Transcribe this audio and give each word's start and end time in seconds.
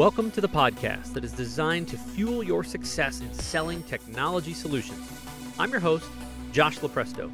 Welcome 0.00 0.30
to 0.30 0.40
the 0.40 0.48
podcast 0.48 1.12
that 1.12 1.24
is 1.24 1.32
designed 1.32 1.86
to 1.88 1.98
fuel 1.98 2.42
your 2.42 2.64
success 2.64 3.20
in 3.20 3.30
selling 3.34 3.82
technology 3.82 4.54
solutions. 4.54 5.06
I'm 5.58 5.70
your 5.70 5.80
host, 5.80 6.08
Josh 6.52 6.78
Lupresto, 6.78 7.30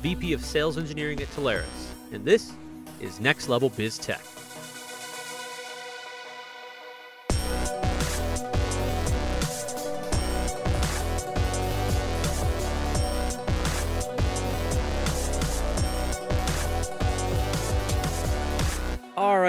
VP 0.00 0.32
of 0.32 0.42
Sales 0.42 0.78
Engineering 0.78 1.20
at 1.20 1.28
Telarus, 1.32 1.90
and 2.12 2.24
this 2.24 2.54
is 3.00 3.20
Next 3.20 3.50
Level 3.50 3.68
Biz 3.68 3.98
Tech. 3.98 4.22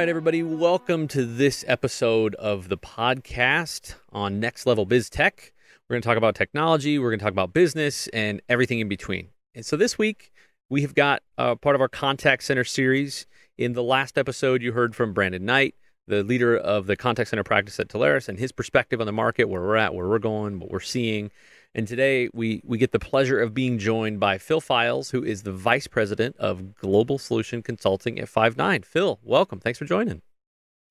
Right, 0.08 0.12
everybody, 0.12 0.42
welcome 0.42 1.06
to 1.06 1.26
this 1.26 1.66
episode 1.68 2.34
of 2.36 2.70
the 2.70 2.78
podcast 2.78 3.96
on 4.14 4.40
Next 4.40 4.66
Level 4.66 4.86
Biz 4.86 5.10
Tech. 5.10 5.52
We're 5.90 5.96
going 5.96 6.02
to 6.02 6.08
talk 6.08 6.16
about 6.16 6.34
technology, 6.34 6.98
we're 6.98 7.10
going 7.10 7.20
to 7.20 7.26
talk 7.26 7.34
about 7.34 7.52
business, 7.52 8.08
and 8.14 8.42
everything 8.48 8.80
in 8.80 8.88
between. 8.88 9.28
And 9.54 9.66
so 9.66 9.76
this 9.76 9.98
week, 9.98 10.32
we 10.70 10.82
have 10.82 10.96
got 10.96 11.24
uh, 11.38 11.56
part 11.56 11.76
of 11.76 11.82
our 11.82 11.90
contact 11.90 12.44
center 12.44 12.64
series. 12.64 13.26
In 13.58 13.74
the 13.74 13.84
last 13.84 14.18
episode, 14.18 14.62
you 14.62 14.72
heard 14.72 14.96
from 14.96 15.12
Brandon 15.12 15.44
Knight, 15.44 15.76
the 16.08 16.24
leader 16.24 16.56
of 16.56 16.88
the 16.88 16.96
contact 16.96 17.30
center 17.30 17.44
practice 17.44 17.78
at 17.78 17.90
Telarus, 17.90 18.30
and 18.30 18.40
his 18.40 18.54
perspective 18.54 19.02
on 19.02 19.08
the 19.08 19.12
market, 19.12 19.50
where 19.50 19.62
we're 19.62 19.76
at, 19.76 19.94
where 19.94 20.08
we're 20.08 20.20
going, 20.20 20.62
what 20.62 20.72
we're 20.72 20.80
seeing. 20.80 21.32
And 21.78 21.88
today 21.88 22.28
we 22.34 22.64
we 22.66 22.80
get 22.80 22.92
the 22.92 23.00
pleasure 23.00 23.40
of 23.40 23.54
being 23.54 23.78
joined 23.78 24.20
by 24.20 24.40
Phil 24.40 24.60
Files, 24.60 25.12
who 25.12 25.24
is 25.24 25.44
the 25.44 25.52
vice 25.52 25.86
president 25.86 26.36
of 26.38 26.76
global 26.76 27.20
solution 27.20 27.62
consulting 27.62 28.20
at 28.20 28.28
Five9. 28.28 28.84
Phil, 28.84 29.20
welcome. 29.24 29.60
Thanks 29.60 29.78
for 29.78 29.86
joining. 29.86 30.24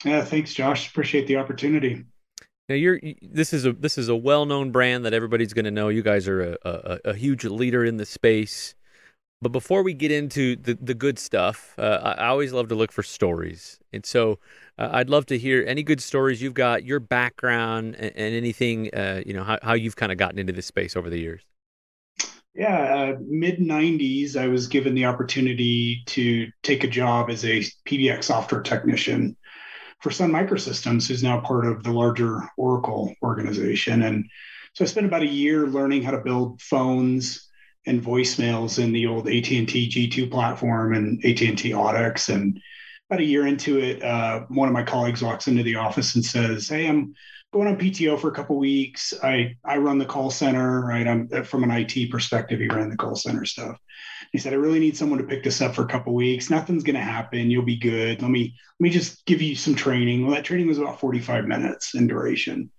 Yeah, 0.05 0.25
thanks, 0.25 0.55
Josh. 0.55 0.89
Appreciate 0.89 1.27
the 1.27 1.39
opportunity. 1.39 2.05
Now 2.69 2.77
you're 2.77 3.01
this 3.21 3.53
is 3.53 3.67
a 3.67 3.73
this 3.73 3.99
is 3.99 4.09
a 4.09 4.15
well 4.15 4.47
known 4.47 4.71
brand 4.71 5.05
that 5.05 5.13
everybody's 5.13 5.53
going 5.53 5.65
to 5.65 5.73
know. 5.73 5.89
You 5.89 6.03
guys 6.03 6.29
are 6.29 6.53
a, 6.53 6.57
a, 6.65 6.99
a 7.07 7.15
huge 7.15 7.45
leader 7.45 7.85
in 7.85 7.97
the 7.97 8.07
space. 8.07 8.77
But 9.43 9.53
before 9.53 9.83
we 9.83 9.93
get 9.93 10.11
into 10.11 10.57
the, 10.57 10.79
the 10.81 10.95
good 10.95 11.19
stuff, 11.19 11.75
uh, 11.79 12.15
I 12.19 12.29
always 12.29 12.53
love 12.53 12.69
to 12.69 12.75
look 12.75 12.91
for 12.91 13.03
stories. 13.03 13.79
And 13.93 14.05
so 14.07 14.39
uh, 14.79 14.89
I'd 14.93 15.11
love 15.11 15.27
to 15.27 15.39
hear 15.39 15.63
any 15.67 15.83
good 15.83 16.01
stories 16.01 16.41
you've 16.41 16.55
got, 16.55 16.85
your 16.85 17.01
background, 17.01 17.97
and, 17.97 18.13
and 18.17 18.35
anything, 18.35 18.89
uh, 18.95 19.23
you 19.27 19.35
know, 19.35 19.45
how, 19.45 19.59
how 19.63 19.75
you've 19.75 19.97
kind 19.97 20.11
of 20.11 20.17
gotten 20.17 20.39
into 20.39 20.55
this 20.55 20.67
space 20.67 20.97
over 20.97 21.11
the 21.11 21.19
years. 21.19 21.43
Yeah, 22.55 22.79
uh, 22.79 23.17
mid 23.21 23.59
90s, 23.59 24.35
I 24.35 24.49
was 24.49 24.67
given 24.67 24.95
the 24.95 25.05
opportunity 25.05 26.03
to 26.07 26.49
take 26.63 26.85
a 26.85 26.89
job 26.89 27.29
as 27.29 27.45
a 27.45 27.61
PBX 27.87 28.25
software 28.25 28.63
technician 28.63 29.37
for 30.01 30.11
Sun 30.11 30.31
Microsystems, 30.31 31.07
who's 31.07 31.23
now 31.23 31.41
part 31.41 31.67
of 31.67 31.83
the 31.83 31.91
larger 31.91 32.41
Oracle 32.57 33.15
organization. 33.23 34.03
And 34.03 34.25
so 34.73 34.85
I 34.85 34.89
spent 34.89 35.07
about 35.07 35.23
a 35.23 35.27
year 35.27 35.67
learning 35.67 36.03
how 36.03 36.13
to 36.13 36.19
build 36.19 36.63
phones 36.63 37.46
and 37.87 38.03
voicemails 38.03 38.83
in 38.83 38.93
the 38.93 39.07
old 39.07 39.29
AT&T 39.29 39.65
G2 39.67 40.31
platform 40.31 40.95
and 40.95 41.25
AT&T 41.25 41.71
Audix. 41.71 42.33
And 42.35 42.61
about 43.09 43.21
a 43.21 43.25
year 43.25 43.47
into 43.47 43.79
it, 43.79 44.03
uh, 44.03 44.41
one 44.49 44.69
of 44.69 44.75
my 44.75 44.83
colleagues 44.83 45.23
walks 45.23 45.49
into 45.49 45.63
the 45.63 45.77
office 45.77 46.15
and 46.15 46.25
says, 46.25 46.69
"Hey, 46.69 46.89
I'm 46.89 47.15
going 47.53 47.69
on 47.69 47.79
PTO 47.79 48.19
for 48.19 48.29
a 48.29 48.35
couple 48.35 48.59
weeks. 48.59 49.15
I 49.23 49.57
I 49.65 49.79
run 49.79 49.99
the 49.99 50.05
call 50.05 50.31
center, 50.31 50.85
right? 50.85 51.07
I'm 51.07 51.29
uh, 51.33 51.43
from 51.43 51.65
an 51.65 51.71
IT 51.71 52.11
perspective. 52.11 52.61
He 52.61 52.69
ran 52.69 52.91
the 52.91 52.97
call 52.97 53.15
center 53.15 53.45
stuff. 53.45 53.79
He 54.33 54.39
said, 54.39 54.53
I 54.53 54.57
really 54.57 54.81
need 54.81 54.97
someone 54.97 55.19
to 55.19 55.25
pick 55.25 55.45
this 55.45 55.61
up 55.63 55.75
for 55.75 55.83
a 55.83 55.89
couple 55.89 56.15
weeks. 56.15 56.51
Nothing's 56.51 56.83
going 56.83 56.97
to 56.97 57.01
happen. 57.01 57.51
You'll 57.51 57.65
be 57.65 57.79
good. 57.79 58.21
Let 58.21 58.31
me 58.31 58.55
let 58.79 58.85
me 58.85 58.91
just 58.91 59.25
give 59.25 59.41
you 59.41 59.55
some 59.55 59.75
training. 59.75 60.23
Well, 60.23 60.35
that 60.35 60.45
training 60.45 60.67
was 60.67 60.79
about 60.79 61.01
45 61.01 61.47
minutes 61.47 61.95
in 61.95 62.07
duration. 62.07 62.71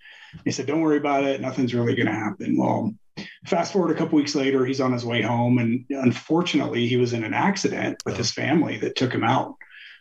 He 0.44 0.52
said, 0.52 0.68
Don't 0.68 0.82
worry 0.82 0.98
about 0.98 1.24
it. 1.24 1.42
Nothing's 1.42 1.74
really 1.74 1.96
going 1.96 2.08
to 2.08 2.14
happen. 2.14 2.58
Well, 2.58 2.94
Fast 3.46 3.74
forward 3.74 3.92
a 3.92 3.98
couple 3.98 4.18
weeks 4.18 4.36
later, 4.36 4.66
he's 4.66 4.82
on 4.82 4.94
his 4.94 5.06
way 5.06 5.22
home, 5.22 5.58
and 5.58 5.86
unfortunately, 5.90 6.88
he 6.88 6.98
was 6.98 7.14
in 7.14 7.24
an 7.24 7.34
accident 7.34 8.02
with 8.06 8.18
his 8.18 8.32
family 8.32 8.78
that 8.78 8.96
took 8.96 9.14
him 9.14 9.24
out 9.24 9.56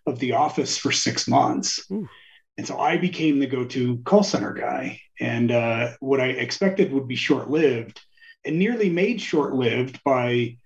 of 0.06 0.18
the 0.18 0.32
office 0.32 0.76
for 0.76 0.92
six 0.92 1.26
months. 1.26 1.84
Ooh. 1.90 2.08
And 2.58 2.66
so 2.66 2.78
I 2.78 2.96
became 2.96 3.38
the 3.38 3.46
go-to 3.46 3.98
call 3.98 4.22
center 4.22 4.52
guy, 4.52 5.00
and 5.20 5.50
uh, 5.50 5.92
what 6.00 6.20
I 6.20 6.28
expected 6.28 6.92
would 6.92 7.08
be 7.08 7.16
short-lived, 7.16 8.00
and 8.44 8.58
nearly 8.58 8.88
made 8.88 9.20
short-lived 9.20 10.02
by 10.04 10.56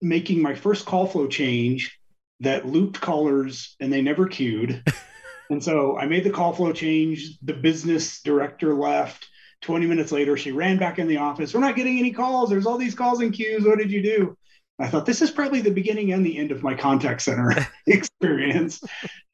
making 0.00 0.40
my 0.40 0.54
first 0.54 0.86
call 0.86 1.06
flow 1.06 1.26
change 1.26 1.98
that 2.40 2.66
looped 2.66 3.00
callers 3.00 3.76
and 3.80 3.92
they 3.92 4.02
never 4.02 4.26
queued. 4.26 4.82
and 5.50 5.62
so 5.62 5.98
I 5.98 6.06
made 6.06 6.24
the 6.24 6.30
call 6.30 6.52
flow 6.52 6.72
change. 6.72 7.38
The 7.42 7.52
business 7.52 8.22
director 8.22 8.74
left 8.74 9.28
20 9.62 9.86
minutes 9.86 10.12
later, 10.12 10.36
she 10.36 10.52
ran 10.52 10.78
back 10.78 10.98
in 10.98 11.06
the 11.06 11.18
office. 11.18 11.52
We're 11.52 11.60
not 11.60 11.76
getting 11.76 11.98
any 11.98 12.12
calls. 12.12 12.50
There's 12.50 12.66
all 12.66 12.78
these 12.78 12.94
calls 12.94 13.20
and 13.20 13.32
queues. 13.32 13.64
What 13.64 13.78
did 13.78 13.90
you 13.90 14.02
do? 14.02 14.36
I 14.78 14.88
thought 14.88 15.04
this 15.04 15.20
is 15.20 15.30
probably 15.30 15.60
the 15.60 15.70
beginning 15.70 16.12
and 16.12 16.24
the 16.24 16.38
end 16.38 16.52
of 16.52 16.62
my 16.62 16.74
contact 16.74 17.20
center 17.20 17.52
experience, 17.86 18.82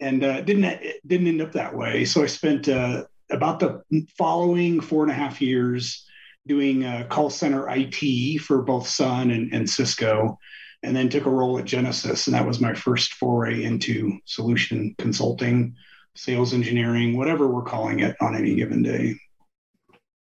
and 0.01 0.25
uh, 0.25 0.41
didn't 0.41 0.83
didn't 1.07 1.29
end 1.29 1.41
up 1.41 1.53
that 1.53 1.75
way. 1.75 2.05
So 2.05 2.25
I 2.25 2.27
spent 2.27 2.69
uh, 2.69 3.05
about 3.31 3.61
the 3.61 3.83
following 4.19 4.81
four 4.81 5.05
and 5.05 5.13
a 5.13 5.15
half 5.15 5.41
years 5.41 6.05
doing 6.49 6.85
uh, 6.85 7.07
call 7.09 7.31
center 7.31 7.69
IT 7.69 8.41
for 8.41 8.63
both 8.63 8.89
Sun 8.89 9.31
and, 9.31 9.53
and 9.53 9.71
Cisco, 9.71 10.39
and 10.83 10.97
then 10.97 11.09
took 11.09 11.27
a 11.27 11.31
role 11.31 11.59
at 11.59 11.65
Genesys, 11.65 12.27
and 12.27 12.35
that 12.35 12.47
was 12.47 12.61
my 12.61 12.75
first 12.75 13.15
foray 13.15 13.63
into 13.63 14.19
solution 14.25 14.97
consulting, 14.99 15.77
sales 16.17 16.55
engineering, 16.55 17.17
whatever 17.17 17.47
we're 17.47 17.63
calling 17.63 18.01
it 18.01 18.17
on 18.21 18.37
any 18.37 18.57
given 18.57 18.83
day. 18.83 19.17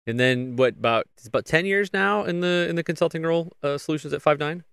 And 0.07 0.19
then 0.19 0.55
what 0.55 0.73
about 0.77 1.07
it's 1.17 1.27
about 1.27 1.45
10 1.45 1.65
years 1.65 1.93
now 1.93 2.23
in 2.23 2.41
the 2.41 2.67
in 2.69 2.75
the 2.75 2.83
consulting 2.83 3.23
role 3.23 3.51
uh, 3.63 3.77
solutions 3.77 4.13
at 4.13 4.21
Five9? 4.21 4.63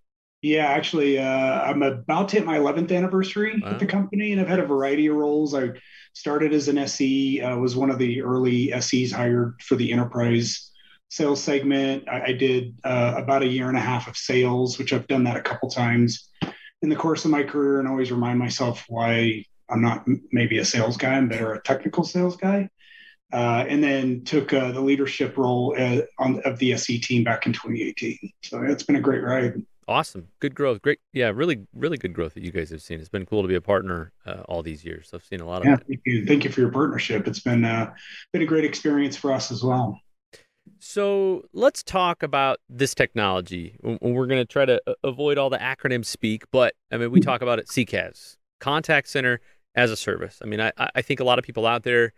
Yeah, 0.41 0.67
actually 0.67 1.19
uh, 1.19 1.63
I'm 1.63 1.83
about 1.83 2.29
to 2.31 2.37
hit 2.37 2.47
my 2.47 2.59
11th 2.59 2.97
anniversary 2.97 3.61
wow. 3.61 3.71
with 3.71 3.81
the 3.81 3.87
company 3.87 4.33
and 4.33 4.41
I've 4.41 4.49
had 4.49 4.61
a 4.61 4.67
variety 4.67 5.09
of 5.09 5.17
roles. 5.17 5.55
I 5.55 5.71
started 6.13 6.53
as 6.53 6.69
an 6.69 6.79
SE, 6.79 7.41
uh, 7.41 7.57
was 7.57 7.77
one 7.77 7.91
of 7.91 7.99
the 7.99 8.23
early 8.23 8.71
SEs 8.81 9.11
hired 9.11 9.61
for 9.63 9.75
the 9.75 9.93
enterprise 9.93 10.71
sales 11.09 11.43
segment. 11.43 12.09
I, 12.09 12.27
I 12.27 12.33
did 12.33 12.79
uh, 12.85 13.15
about 13.17 13.43
a 13.43 13.49
year 13.49 13.69
and 13.69 13.77
a 13.77 13.81
half 13.81 14.09
of 14.09 14.17
sales, 14.17 14.79
which 14.79 14.93
I've 14.93 15.09
done 15.09 15.25
that 15.25 15.37
a 15.37 15.43
couple 15.43 15.69
times 15.69 16.31
in 16.83 16.89
the 16.89 16.97
course 16.97 17.25
of 17.25 17.33
my 17.33 17.43
career 17.43 17.81
and 17.81 17.89
always 17.89 18.13
remind 18.13 18.39
myself 18.39 18.85
why 18.89 19.45
I'm 19.69 19.83
not 19.83 20.07
maybe 20.31 20.59
a 20.59 20.65
sales 20.65 20.97
guy, 20.97 21.15
I'm 21.15 21.29
better 21.29 21.53
a 21.53 21.63
technical 21.63 22.05
sales 22.05 22.37
guy 22.37 22.71
uh, 23.33 23.65
and 23.69 23.83
then 23.83 24.25
took 24.25 24.53
uh, 24.53 24.73
the 24.73 24.81
leadership 24.81 25.37
role 25.37 25.75
uh, 25.79 26.01
on, 26.19 26.41
of 26.45 26.59
the 26.59 26.73
SE 26.75 26.99
team 26.99 27.25
back 27.25 27.47
in 27.47 27.53
2018. 27.53 28.19
So 28.43 28.63
it's 28.63 28.83
been 28.83 28.97
a 28.97 29.01
great 29.01 29.23
ride. 29.23 29.63
Awesome, 29.87 30.29
good 30.41 30.55
growth, 30.55 30.83
great, 30.83 30.99
yeah, 31.15 31.31
really, 31.35 31.67
really 31.75 31.97
good 31.97 32.13
growth 32.13 32.35
that 32.35 32.43
you 32.43 32.53
guys 32.53 32.69
have 32.71 32.83
seen. 32.83 33.01
It's 33.01 33.09
been 33.09 33.25
cool 33.25 33.41
to 33.41 33.49
be 33.49 33.55
a 33.55 33.61
partner 33.61 34.13
uh, 34.27 34.43
all 34.47 34.63
these 34.63 34.85
years. 34.85 35.11
I've 35.15 35.25
seen 35.25 35.41
a 35.41 35.47
lot 35.47 35.63
of. 35.63 35.67
Yeah, 35.67 35.77
thank 35.77 36.01
you. 36.05 36.27
thank 36.27 36.45
you 36.45 36.51
for 36.51 36.61
your 36.61 36.71
partnership. 36.71 37.27
It's 37.27 37.41
been 37.41 37.65
uh, 37.65 37.95
been 38.35 38.43
a 38.43 38.47
great 38.47 38.65
experience 38.65 39.17
for 39.17 39.33
us 39.33 39.51
as 39.51 39.63
well. 39.63 39.99
So 40.79 41.47
let's 41.55 41.83
talk 41.83 42.23
about 42.23 42.59
this 42.69 42.95
technology. 42.95 43.77
We're 43.83 44.27
going 44.27 44.41
to 44.41 44.45
try 44.45 44.67
to 44.67 44.81
avoid 45.03 45.39
all 45.39 45.49
the 45.49 45.59
acronym 45.59 46.05
speak, 46.05 46.45
but 46.53 46.75
I 46.93 46.99
mean, 46.99 47.11
we 47.11 47.21
talk 47.21 47.41
about 47.41 47.59
it 47.59 47.69
CCaaS, 47.69 48.37
contact 48.61 49.09
center 49.09 49.41
as 49.75 49.91
a 49.91 49.97
service. 49.97 50.39
I 50.43 50.47
mean, 50.47 50.61
I, 50.61 50.73
I 50.77 51.03
think 51.03 51.21
a 51.21 51.25
lot 51.25 51.39
of 51.39 51.45
people 51.45 51.67
out 51.67 51.83
there 51.83 52.13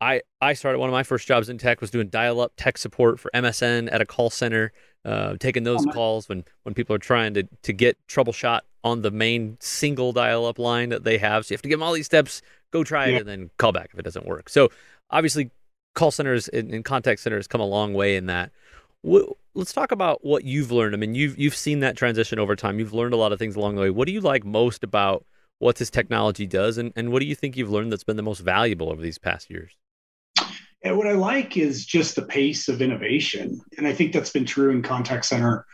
I, 0.00 0.22
I 0.40 0.54
started 0.54 0.78
one 0.78 0.88
of 0.88 0.92
my 0.92 1.02
first 1.02 1.26
jobs 1.26 1.48
in 1.48 1.58
tech 1.58 1.80
was 1.80 1.90
doing 1.90 2.08
dial 2.08 2.40
up 2.40 2.52
tech 2.56 2.78
support 2.78 3.18
for 3.20 3.30
MSN 3.34 3.88
at 3.92 4.00
a 4.00 4.06
call 4.06 4.28
center, 4.30 4.72
uh, 5.04 5.36
taking 5.38 5.62
those 5.62 5.86
oh, 5.86 5.92
calls 5.92 6.28
when, 6.28 6.44
when 6.64 6.74
people 6.74 6.94
are 6.94 6.98
trying 7.00 7.34
to, 7.34 7.44
to 7.62 7.72
get 7.72 7.96
troubleshot 8.08 8.60
on 8.82 9.02
the 9.02 9.10
main 9.10 9.56
single 9.60 10.12
dial 10.12 10.46
up 10.46 10.58
line 10.58 10.90
that 10.90 11.04
they 11.04 11.18
have. 11.18 11.46
So 11.46 11.52
you 11.52 11.54
have 11.56 11.62
to 11.62 11.68
give 11.68 11.78
them 11.78 11.82
all 11.82 11.94
these 11.94 12.06
steps, 12.06 12.42
go 12.70 12.84
try 12.84 13.06
it, 13.06 13.20
and 13.20 13.28
then 13.28 13.50
call 13.58 13.72
back 13.72 13.90
if 13.92 13.98
it 13.98 14.04
doesn't 14.04 14.26
work. 14.26 14.48
So 14.48 14.68
obviously, 15.10 15.50
call 15.94 16.10
centers 16.10 16.48
and, 16.48 16.70
and 16.72 16.84
contact 16.84 17.20
centers 17.20 17.46
come 17.46 17.60
a 17.60 17.66
long 17.66 17.94
way 17.94 18.16
in 18.16 18.26
that. 18.26 18.50
let's 19.02 19.72
talk 19.72 19.92
about 19.92 20.24
what 20.24 20.44
you've 20.44 20.70
learned. 20.70 20.94
I 20.94 20.98
mean, 20.98 21.14
you've 21.14 21.38
you've 21.38 21.56
seen 21.56 21.80
that 21.80 21.96
transition 21.96 22.38
over 22.38 22.56
time. 22.56 22.78
You've 22.78 22.92
learned 22.92 23.14
a 23.14 23.18
lot 23.18 23.32
of 23.32 23.38
things 23.38 23.56
along 23.56 23.76
the 23.76 23.82
way. 23.82 23.90
What 23.90 24.06
do 24.06 24.12
you 24.12 24.20
like 24.20 24.44
most 24.44 24.84
about 24.84 25.24
what 25.60 25.76
this 25.76 25.88
technology 25.88 26.46
does, 26.46 26.76
and, 26.76 26.92
and 26.96 27.10
what 27.10 27.20
do 27.20 27.26
you 27.26 27.34
think 27.34 27.56
you've 27.56 27.70
learned 27.70 27.90
that's 27.90 28.04
been 28.04 28.16
the 28.16 28.22
most 28.22 28.40
valuable 28.40 28.90
over 28.90 29.00
these 29.00 29.18
past 29.18 29.48
years? 29.48 29.76
And 30.84 30.98
what 30.98 31.06
I 31.06 31.12
like 31.12 31.56
is 31.56 31.86
just 31.86 32.14
the 32.14 32.26
pace 32.26 32.68
of 32.68 32.82
innovation. 32.82 33.60
And 33.78 33.86
I 33.86 33.94
think 33.94 34.12
that's 34.12 34.30
been 34.30 34.44
true 34.44 34.70
in 34.70 34.82
contact 34.82 35.24
center 35.24 35.64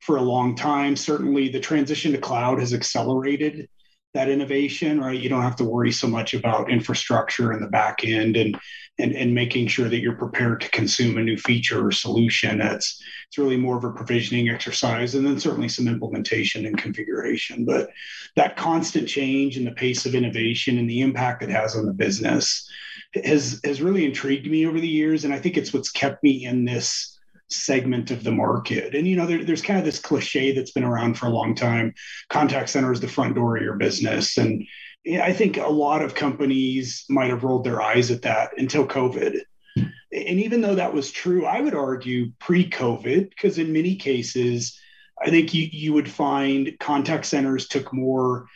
for 0.00 0.16
a 0.16 0.22
long 0.22 0.54
time. 0.54 0.94
Certainly, 0.94 1.48
the 1.48 1.60
transition 1.60 2.12
to 2.12 2.18
cloud 2.18 2.60
has 2.60 2.72
accelerated 2.72 3.68
that 4.14 4.28
innovation, 4.28 5.00
right? 5.00 5.18
You 5.18 5.28
don't 5.28 5.42
have 5.42 5.56
to 5.56 5.64
worry 5.64 5.92
so 5.92 6.06
much 6.06 6.34
about 6.34 6.70
infrastructure 6.70 7.52
in 7.52 7.60
the 7.60 7.68
back 7.68 8.04
end 8.04 8.36
and 8.36 8.56
and, 8.98 9.12
and 9.12 9.34
making 9.34 9.66
sure 9.66 9.88
that 9.88 10.00
you're 10.00 10.16
prepared 10.16 10.60
to 10.60 10.68
consume 10.70 11.16
a 11.16 11.22
new 11.22 11.38
feature 11.38 11.86
or 11.86 11.90
solution. 11.90 12.60
It's 12.60 13.02
it's 13.28 13.38
really 13.38 13.56
more 13.56 13.76
of 13.76 13.84
a 13.84 13.90
provisioning 13.90 14.50
exercise 14.50 15.14
and 15.14 15.26
then 15.26 15.40
certainly 15.40 15.68
some 15.68 15.88
implementation 15.88 16.66
and 16.66 16.76
configuration. 16.76 17.64
But 17.64 17.90
that 18.36 18.56
constant 18.56 19.08
change 19.08 19.56
and 19.56 19.66
the 19.66 19.72
pace 19.72 20.06
of 20.06 20.14
innovation 20.14 20.78
and 20.78 20.88
the 20.88 21.00
impact 21.00 21.42
it 21.42 21.50
has 21.50 21.74
on 21.76 21.86
the 21.86 21.92
business 21.92 22.68
has 23.14 23.60
has 23.64 23.82
really 23.82 24.04
intrigued 24.04 24.50
me 24.50 24.66
over 24.66 24.80
the 24.80 24.88
years. 24.88 25.24
And 25.24 25.34
I 25.34 25.38
think 25.38 25.56
it's 25.56 25.72
what's 25.72 25.90
kept 25.90 26.22
me 26.22 26.44
in 26.44 26.64
this 26.64 27.18
segment 27.48 28.10
of 28.10 28.22
the 28.22 28.30
market. 28.30 28.94
And 28.94 29.06
you 29.06 29.16
know, 29.16 29.26
there, 29.26 29.44
there's 29.44 29.62
kind 29.62 29.78
of 29.78 29.84
this 29.84 29.98
cliche 29.98 30.52
that's 30.52 30.70
been 30.70 30.84
around 30.84 31.14
for 31.14 31.26
a 31.26 31.30
long 31.30 31.54
time: 31.54 31.94
contact 32.28 32.70
center 32.70 32.92
is 32.92 33.00
the 33.00 33.08
front 33.08 33.34
door 33.34 33.56
of 33.56 33.62
your 33.62 33.76
business. 33.76 34.36
And 34.38 34.66
I 35.06 35.32
think 35.32 35.56
a 35.56 35.66
lot 35.66 36.02
of 36.02 36.14
companies 36.14 37.04
might 37.08 37.30
have 37.30 37.42
rolled 37.44 37.64
their 37.64 37.80
eyes 37.80 38.10
at 38.10 38.22
that 38.22 38.50
until 38.58 38.86
COVID. 38.86 39.40
And 39.76 40.40
even 40.40 40.60
though 40.60 40.74
that 40.74 40.92
was 40.92 41.10
true, 41.10 41.46
I 41.46 41.60
would 41.60 41.74
argue 41.74 42.32
pre-COVID, 42.40 43.30
because 43.30 43.58
in 43.58 43.72
many 43.72 43.94
cases, 43.94 44.78
I 45.24 45.30
think 45.30 45.54
you, 45.54 45.68
you 45.70 45.92
would 45.92 46.10
find 46.10 46.76
contact 46.80 47.26
centers 47.26 47.68
took 47.68 47.92
more 47.92 48.46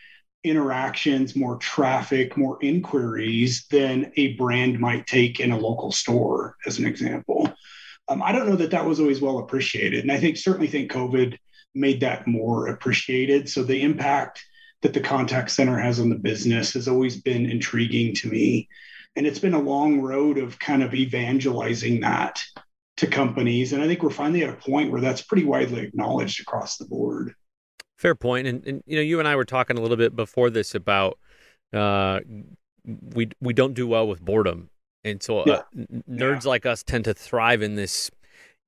interactions, 0.44 1.34
more 1.34 1.56
traffic, 1.56 2.36
more 2.36 2.58
inquiries 2.62 3.66
than 3.70 4.12
a 4.16 4.34
brand 4.34 4.78
might 4.78 5.06
take 5.06 5.40
in 5.40 5.50
a 5.50 5.58
local 5.58 5.90
store, 5.90 6.56
as 6.66 6.78
an 6.78 6.86
example. 6.86 7.52
Um, 8.08 8.22
I 8.22 8.32
don't 8.32 8.48
know 8.48 8.56
that 8.56 8.70
that 8.72 8.84
was 8.84 9.00
always 9.00 9.20
well 9.20 9.38
appreciated, 9.38 10.02
and 10.02 10.12
I 10.12 10.18
think 10.18 10.36
certainly 10.36 10.68
think 10.68 10.92
COVID 10.92 11.38
made 11.74 12.00
that 12.00 12.26
more 12.26 12.68
appreciated. 12.68 13.48
So 13.48 13.62
the 13.62 13.82
impact 13.82 14.44
that 14.82 14.92
the 14.92 15.00
contact 15.00 15.50
center 15.50 15.78
has 15.78 15.98
on 15.98 16.10
the 16.10 16.14
business 16.14 16.74
has 16.74 16.86
always 16.86 17.20
been 17.20 17.50
intriguing 17.50 18.14
to 18.16 18.28
me, 18.28 18.68
and 19.16 19.26
it's 19.26 19.38
been 19.38 19.54
a 19.54 19.58
long 19.58 20.02
road 20.02 20.36
of 20.36 20.58
kind 20.58 20.82
of 20.82 20.94
evangelizing 20.94 22.00
that 22.00 22.42
to 22.98 23.06
companies, 23.06 23.72
and 23.72 23.82
I 23.82 23.86
think 23.86 24.02
we're 24.02 24.10
finally 24.10 24.44
at 24.44 24.50
a 24.50 24.56
point 24.56 24.92
where 24.92 25.00
that's 25.00 25.22
pretty 25.22 25.44
widely 25.44 25.80
acknowledged 25.80 26.40
across 26.40 26.76
the 26.76 26.84
board. 26.84 27.34
Fair 28.04 28.14
point, 28.14 28.46
and, 28.46 28.66
and 28.66 28.82
you 28.86 28.96
know, 28.96 29.02
you 29.02 29.18
and 29.18 29.26
I 29.26 29.34
were 29.34 29.44
talking 29.44 29.78
a 29.78 29.80
little 29.80 29.96
bit 29.96 30.14
before 30.14 30.50
this 30.50 30.74
about 30.74 31.18
uh, 31.72 32.20
we 32.84 33.30
we 33.40 33.52
don't 33.52 33.74
do 33.74 33.86
well 33.86 34.06
with 34.06 34.20
boredom 34.20 34.68
and 35.04 35.22
so 35.22 35.40
uh, 35.40 35.62
nerds 36.10 36.44
yeah. 36.44 36.48
like 36.48 36.66
us 36.66 36.82
tend 36.82 37.04
to 37.04 37.14
thrive 37.14 37.62
in 37.62 37.76
this 37.76 38.10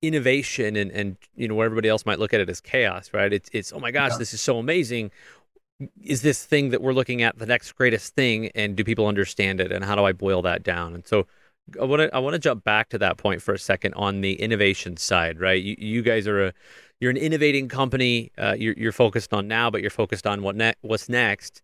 innovation 0.01 0.75
and 0.75 0.91
and 0.91 1.17
you 1.35 1.47
know 1.47 1.55
where 1.55 1.65
everybody 1.65 1.89
else 1.89 2.05
might 2.05 2.19
look 2.19 2.33
at 2.33 2.39
it 2.39 2.49
as 2.49 2.61
chaos, 2.61 3.09
right? 3.13 3.33
It's 3.33 3.49
it's 3.51 3.73
oh 3.73 3.79
my 3.79 3.91
gosh, 3.91 4.11
yeah. 4.11 4.17
this 4.19 4.33
is 4.33 4.41
so 4.41 4.59
amazing. 4.59 5.11
Is 6.01 6.21
this 6.21 6.43
thing 6.43 6.69
that 6.69 6.81
we're 6.81 6.93
looking 6.93 7.21
at 7.21 7.37
the 7.37 7.45
next 7.45 7.71
greatest 7.73 8.15
thing, 8.15 8.47
and 8.55 8.75
do 8.75 8.83
people 8.83 9.07
understand 9.07 9.59
it? 9.59 9.71
And 9.71 9.83
how 9.83 9.95
do 9.95 10.03
I 10.03 10.11
boil 10.11 10.41
that 10.43 10.63
down? 10.63 10.93
And 10.95 11.07
so 11.07 11.27
I 11.79 11.85
want 11.85 12.01
to 12.01 12.15
I 12.15 12.19
want 12.19 12.33
to 12.33 12.39
jump 12.39 12.63
back 12.63 12.89
to 12.89 12.97
that 12.99 13.17
point 13.17 13.41
for 13.41 13.53
a 13.53 13.59
second 13.59 13.93
on 13.95 14.21
the 14.21 14.41
innovation 14.41 14.97
side, 14.97 15.39
right? 15.39 15.61
You, 15.61 15.75
you 15.77 16.01
guys 16.01 16.27
are 16.27 16.47
a 16.47 16.53
you're 16.99 17.11
an 17.11 17.17
innovating 17.17 17.67
company. 17.67 18.31
Uh, 18.37 18.55
you're, 18.57 18.73
you're 18.75 18.91
focused 18.91 19.33
on 19.33 19.47
now, 19.47 19.69
but 19.69 19.81
you're 19.81 19.91
focused 19.91 20.25
on 20.25 20.41
what 20.41 20.55
ne- 20.55 20.73
what's 20.81 21.09
next 21.09 21.61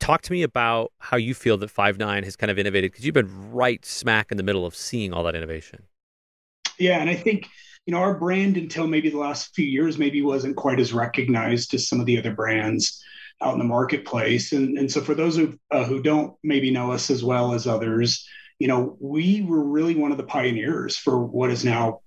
talk 0.00 0.22
to 0.22 0.32
me 0.32 0.42
about 0.42 0.92
how 0.98 1.16
you 1.16 1.34
feel 1.34 1.56
that 1.58 1.72
Five9 1.72 2.24
has 2.24 2.36
kind 2.36 2.50
of 2.50 2.58
innovated 2.58 2.92
because 2.92 3.04
you've 3.04 3.14
been 3.14 3.52
right 3.52 3.84
smack 3.84 4.30
in 4.30 4.36
the 4.36 4.42
middle 4.42 4.66
of 4.66 4.74
seeing 4.74 5.12
all 5.12 5.24
that 5.24 5.34
innovation. 5.34 5.82
Yeah, 6.78 7.00
and 7.00 7.08
I 7.08 7.14
think 7.14 7.48
you 7.86 7.92
know 7.92 8.00
our 8.00 8.18
brand 8.18 8.56
until 8.56 8.86
maybe 8.86 9.08
the 9.08 9.18
last 9.18 9.54
few 9.54 9.64
years 9.64 9.98
maybe 9.98 10.20
wasn't 10.22 10.56
quite 10.56 10.78
as 10.78 10.92
recognized 10.92 11.72
as 11.74 11.88
some 11.88 12.00
of 12.00 12.06
the 12.06 12.18
other 12.18 12.34
brands 12.34 13.02
out 13.42 13.52
in 13.52 13.58
the 13.58 13.64
marketplace. 13.64 14.52
And 14.52 14.76
and 14.76 14.90
so 14.90 15.00
for 15.00 15.14
those 15.14 15.36
who 15.36 15.58
uh, 15.70 15.84
who 15.84 16.02
don't 16.02 16.34
maybe 16.42 16.70
know 16.70 16.92
us 16.92 17.10
as 17.10 17.24
well 17.24 17.54
as 17.54 17.66
others, 17.66 18.26
you 18.58 18.68
know, 18.68 18.96
we 19.00 19.42
were 19.42 19.62
really 19.62 19.94
one 19.94 20.12
of 20.12 20.16
the 20.16 20.22
pioneers 20.22 20.96
for 20.96 21.22
what 21.22 21.50
is 21.50 21.64
now 21.64 22.00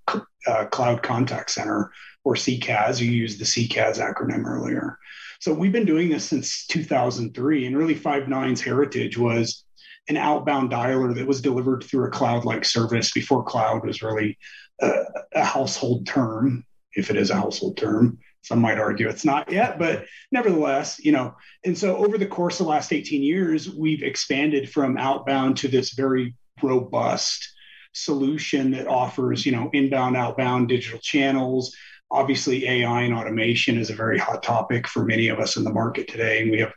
uh, 0.47 0.65
Cloud 0.65 1.03
Contact 1.03 1.51
Center 1.51 1.91
or 2.23 2.35
CCaaS. 2.35 2.99
You 2.99 3.11
used 3.11 3.39
the 3.39 3.45
CCaaS 3.45 3.99
acronym 3.99 4.45
earlier. 4.45 4.97
So 5.39 5.53
we've 5.53 5.71
been 5.71 5.85
doing 5.85 6.09
this 6.09 6.25
since 6.25 6.65
2003, 6.67 7.65
and 7.65 7.77
really 7.77 7.95
Five9's 7.95 8.61
heritage 8.61 9.17
was 9.17 9.63
an 10.09 10.17
outbound 10.17 10.71
dialer 10.71 11.13
that 11.15 11.27
was 11.27 11.41
delivered 11.41 11.83
through 11.83 12.07
a 12.07 12.11
cloud-like 12.11 12.65
service 12.65 13.11
before 13.11 13.43
cloud 13.43 13.85
was 13.85 14.01
really 14.01 14.37
a, 14.81 14.91
a 15.35 15.45
household 15.45 16.07
term, 16.07 16.65
if 16.93 17.09
it 17.09 17.15
is 17.15 17.29
a 17.29 17.35
household 17.35 17.77
term. 17.77 18.17
Some 18.41 18.59
might 18.59 18.79
argue 18.79 19.09
it's 19.09 19.25
not 19.25 19.51
yet, 19.51 19.77
but 19.77 20.05
nevertheless, 20.31 20.99
you 21.03 21.11
know. 21.11 21.35
And 21.65 21.77
so 21.77 21.97
over 21.97 22.17
the 22.17 22.25
course 22.25 22.59
of 22.59 22.65
the 22.65 22.71
last 22.71 22.93
18 22.93 23.21
years, 23.21 23.73
we've 23.73 24.01
expanded 24.01 24.69
from 24.71 24.97
outbound 24.97 25.57
to 25.57 25.67
this 25.67 25.93
very 25.93 26.35
robust 26.63 27.53
solution 27.93 28.71
that 28.71 28.87
offers, 28.87 29.45
you 29.45 29.51
know, 29.51 29.69
inbound, 29.73 30.15
outbound 30.15 30.69
digital 30.69 30.99
channels, 30.99 31.75
obviously 32.11 32.67
AI 32.67 33.01
and 33.01 33.13
automation 33.13 33.77
is 33.77 33.89
a 33.89 33.95
very 33.95 34.17
hot 34.17 34.41
topic 34.41 34.87
for 34.87 35.05
many 35.05 35.27
of 35.27 35.39
us 35.39 35.57
in 35.57 35.63
the 35.63 35.73
market 35.73 36.07
today. 36.07 36.41
And 36.41 36.51
we 36.51 36.59
have 36.59 36.73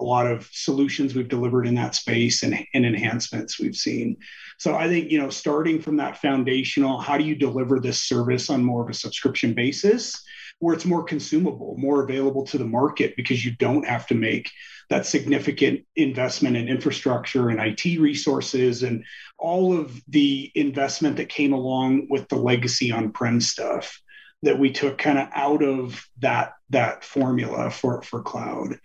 a 0.00 0.04
lot 0.04 0.26
of 0.26 0.48
solutions 0.52 1.14
we've 1.14 1.28
delivered 1.28 1.66
in 1.66 1.74
that 1.74 1.94
space 1.94 2.42
and, 2.42 2.58
and 2.72 2.86
enhancements 2.86 3.60
we've 3.60 3.76
seen. 3.76 4.16
So 4.58 4.74
I 4.74 4.88
think, 4.88 5.10
you 5.10 5.18
know, 5.18 5.28
starting 5.28 5.80
from 5.80 5.96
that 5.98 6.16
foundational, 6.16 6.98
how 6.98 7.18
do 7.18 7.24
you 7.24 7.34
deliver 7.34 7.78
this 7.78 8.04
service 8.04 8.48
on 8.48 8.64
more 8.64 8.82
of 8.82 8.88
a 8.88 8.94
subscription 8.94 9.52
basis 9.52 10.22
where 10.60 10.74
it's 10.74 10.84
more 10.84 11.02
consumable, 11.02 11.74
more 11.78 12.02
available 12.02 12.46
to 12.46 12.58
the 12.58 12.64
market 12.64 13.16
because 13.16 13.44
you 13.44 13.56
don't 13.56 13.86
have 13.86 14.06
to 14.06 14.14
make 14.14 14.50
that 14.90 15.06
significant 15.06 15.80
investment 15.96 16.56
in 16.56 16.68
infrastructure 16.68 17.48
and 17.48 17.60
IT 17.60 17.98
resources 17.98 18.82
and 18.82 19.04
all 19.38 19.76
of 19.76 20.00
the 20.08 20.50
investment 20.54 21.16
that 21.16 21.28
came 21.28 21.52
along 21.52 22.06
with 22.10 22.28
the 22.28 22.36
legacy 22.36 22.92
on-prem 22.92 23.40
stuff 23.40 24.00
that 24.42 24.58
we 24.58 24.70
took 24.70 24.98
kind 24.98 25.18
of 25.18 25.28
out 25.34 25.62
of 25.62 26.04
that 26.18 26.52
that 26.70 27.04
formula 27.04 27.70
for 27.70 28.02
for 28.02 28.22
cloud. 28.22 28.78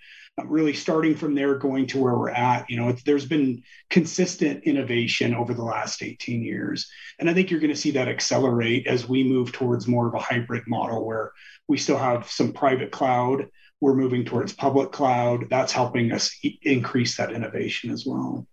Really 0.44 0.74
starting 0.74 1.16
from 1.16 1.34
there 1.34 1.56
going 1.56 1.88
to 1.88 1.98
where 1.98 2.18
we're 2.18 2.30
at. 2.30 2.70
You 2.70 2.78
know 2.78 2.94
there's 3.06 3.26
been 3.26 3.64
consistent 3.90 4.66
innovation 4.66 5.34
over 5.34 5.54
the 5.54 5.64
last 5.64 6.04
18 6.04 6.44
years 6.44 6.90
and 7.20 7.30
i 7.30 7.34
think 7.34 7.50
you're 7.50 7.60
going 7.60 7.74
to 7.74 7.80
see 7.80 7.92
that 7.92 8.10
accelerate 8.10 8.88
as 8.88 9.08
we 9.08 9.24
move 9.24 9.52
towards 9.52 9.88
more 9.88 10.08
of 10.08 10.14
a 10.16 10.20
hybrid 10.20 10.64
model 10.68 11.06
where 11.06 11.32
we 11.68 11.78
still 11.78 11.98
have 11.98 12.30
some 12.30 12.54
private 12.54 12.92
cloud 12.92 13.48
we're 13.82 13.96
moving 13.96 14.24
towards 14.24 14.54
public 14.54 14.92
cloud 14.92 15.46
that's 15.50 15.72
helping 15.72 16.12
us 16.12 16.36
e- 16.44 16.60
increase 16.64 17.18
that 17.18 17.32
innovation 17.32 17.92
as 17.92 18.06
well 18.06 18.46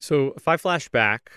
so 0.00 0.32
if 0.36 0.48
i 0.48 0.56
flash 0.56 0.88
back 0.88 1.30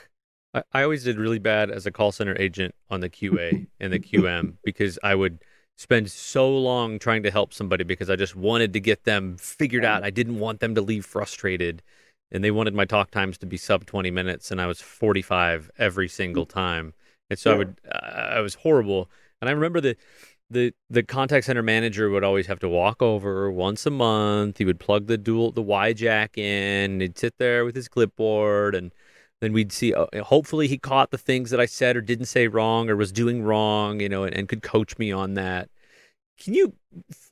I, 0.54 0.64
I 0.74 0.84
always 0.84 1.04
did 1.04 1.18
really 1.18 1.40
bad 1.40 1.70
as 1.70 1.86
a 1.86 1.92
call 1.92 2.12
center 2.12 2.36
agent 2.40 2.74
on 2.90 3.02
the 3.02 3.10
QA 3.10 3.68
and 3.80 3.94
the 3.94 4.00
QM 4.00 4.56
because 4.64 4.98
I 5.04 5.16
would 5.16 5.40
spend 5.78 6.10
so 6.10 6.50
long 6.50 7.00
trying 7.00 7.24
to 7.24 7.32
help 7.32 7.54
somebody 7.54 7.84
because 7.84 8.10
I 8.10 8.16
just 8.16 8.36
wanted 8.36 8.74
to 8.74 8.80
get 8.80 9.04
them 9.04 9.38
figured 9.38 9.86
out. 9.86 10.04
I 10.04 10.10
didn't 10.10 10.40
want 10.40 10.60
them 10.60 10.76
to 10.76 10.82
leave 10.82 11.06
frustrated. 11.06 11.84
And 12.32 12.44
they 12.44 12.52
wanted 12.52 12.74
my 12.74 12.84
talk 12.84 13.12
times 13.12 13.38
to 13.38 13.46
be 13.46 13.56
sub 13.56 13.86
20 13.86 14.12
minutes, 14.12 14.52
and 14.52 14.60
I 14.60 14.66
was 14.66 14.82
45 14.82 15.72
every 15.78 16.10
single 16.10 16.46
time. 16.46 16.94
And 17.30 17.40
so 17.40 17.52
yeah. 17.52 17.56
I 17.56 17.58
would, 17.58 17.82
uh, 17.90 18.06
I 18.36 18.40
was 18.42 18.56
horrible. 18.56 19.10
And 19.40 19.50
I 19.50 19.54
remember 19.54 19.80
the, 19.80 19.96
the 20.50 20.74
the 20.90 21.04
contact 21.04 21.46
center 21.46 21.64
manager 21.64 22.10
would 22.10 22.24
always 22.24 22.48
have 22.48 22.60
to 22.60 22.70
walk 22.70 23.02
over 23.02 23.52
once 23.52 23.86
a 23.86 23.92
month. 23.92 24.58
He 24.58 24.66
would 24.66 24.80
plug 24.80 25.08
the 25.08 25.18
dual 25.18 25.52
the 25.52 25.62
Y 25.62 25.94
jack 25.94 26.38
in. 26.38 27.02
He'd 27.02 27.18
sit 27.18 27.38
there 27.38 27.66
with 27.66 27.76
his 27.76 27.88
clipboard 27.88 28.76
and 28.76 28.92
then 29.42 29.54
we'd 29.54 29.72
see 29.72 29.94
uh, 29.94 30.08
hopefully 30.24 30.68
he 30.68 30.78
caught 30.78 31.12
the 31.12 31.18
things 31.18 31.50
that 31.52 31.60
i 31.60 31.66
said 31.66 31.96
or 31.96 32.02
didn't 32.02 32.26
say 32.26 32.48
wrong 32.48 32.90
or 32.90 32.96
was 32.96 33.12
doing 33.12 33.44
wrong 33.44 34.00
you 34.00 34.10
know 34.10 34.24
and, 34.24 34.36
and 34.36 34.50
could 34.50 34.62
coach 34.62 34.98
me 34.98 35.12
on 35.12 35.36
that 35.36 35.70
can 36.40 36.54
you 36.54 36.74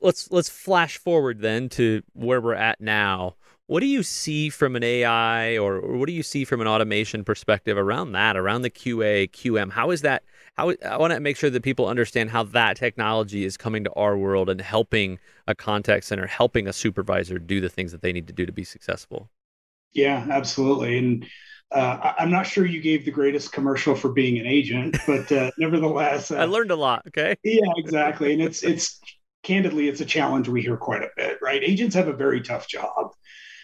let's 0.00 0.30
let's 0.30 0.48
flash 0.48 0.98
forward 0.98 1.40
then 1.40 1.68
to 1.68 2.02
where 2.12 2.40
we're 2.40 2.54
at 2.54 2.80
now 2.80 3.34
what 3.66 3.80
do 3.80 3.86
you 3.86 4.02
see 4.02 4.48
from 4.48 4.76
an 4.76 4.84
ai 4.84 5.58
or, 5.58 5.76
or 5.76 5.96
what 5.96 6.06
do 6.06 6.12
you 6.12 6.22
see 6.22 6.44
from 6.44 6.60
an 6.60 6.68
automation 6.68 7.24
perspective 7.24 7.76
around 7.76 8.12
that 8.12 8.36
around 8.36 8.62
the 8.62 8.70
qa 8.70 9.30
qm 9.30 9.72
how 9.72 9.90
is 9.90 10.02
that 10.02 10.22
how 10.56 10.72
i 10.84 10.96
want 10.96 11.12
to 11.12 11.20
make 11.20 11.36
sure 11.36 11.50
that 11.50 11.62
people 11.62 11.86
understand 11.86 12.30
how 12.30 12.42
that 12.42 12.76
technology 12.76 13.44
is 13.44 13.56
coming 13.56 13.84
to 13.84 13.92
our 13.92 14.16
world 14.16 14.50
and 14.50 14.60
helping 14.60 15.18
a 15.46 15.54
contact 15.54 16.04
center 16.04 16.26
helping 16.26 16.66
a 16.66 16.72
supervisor 16.72 17.38
do 17.38 17.60
the 17.60 17.68
things 17.68 17.92
that 17.92 18.02
they 18.02 18.12
need 18.12 18.26
to 18.26 18.32
do 18.32 18.46
to 18.46 18.52
be 18.52 18.64
successful 18.64 19.30
yeah 19.92 20.26
absolutely 20.30 20.98
and 20.98 21.26
uh, 21.72 22.14
I'm 22.18 22.30
not 22.30 22.46
sure 22.46 22.64
you 22.64 22.80
gave 22.80 23.04
the 23.04 23.10
greatest 23.10 23.52
commercial 23.52 23.96
for 23.96 24.12
being 24.12 24.38
an 24.38 24.46
agent, 24.46 24.96
but 25.06 25.30
uh, 25.32 25.50
nevertheless, 25.58 26.30
uh, 26.30 26.36
I 26.36 26.44
learned 26.44 26.70
a 26.70 26.76
lot. 26.76 27.02
Okay. 27.08 27.36
Yeah, 27.42 27.72
exactly, 27.76 28.32
and 28.32 28.40
it's 28.40 28.62
it's 28.62 29.00
candidly 29.42 29.88
it's 29.88 30.00
a 30.00 30.04
challenge 30.04 30.48
we 30.48 30.62
hear 30.62 30.76
quite 30.76 31.02
a 31.02 31.08
bit. 31.16 31.38
Right, 31.42 31.62
agents 31.62 31.96
have 31.96 32.08
a 32.08 32.12
very 32.12 32.40
tough 32.40 32.68
job, 32.68 33.10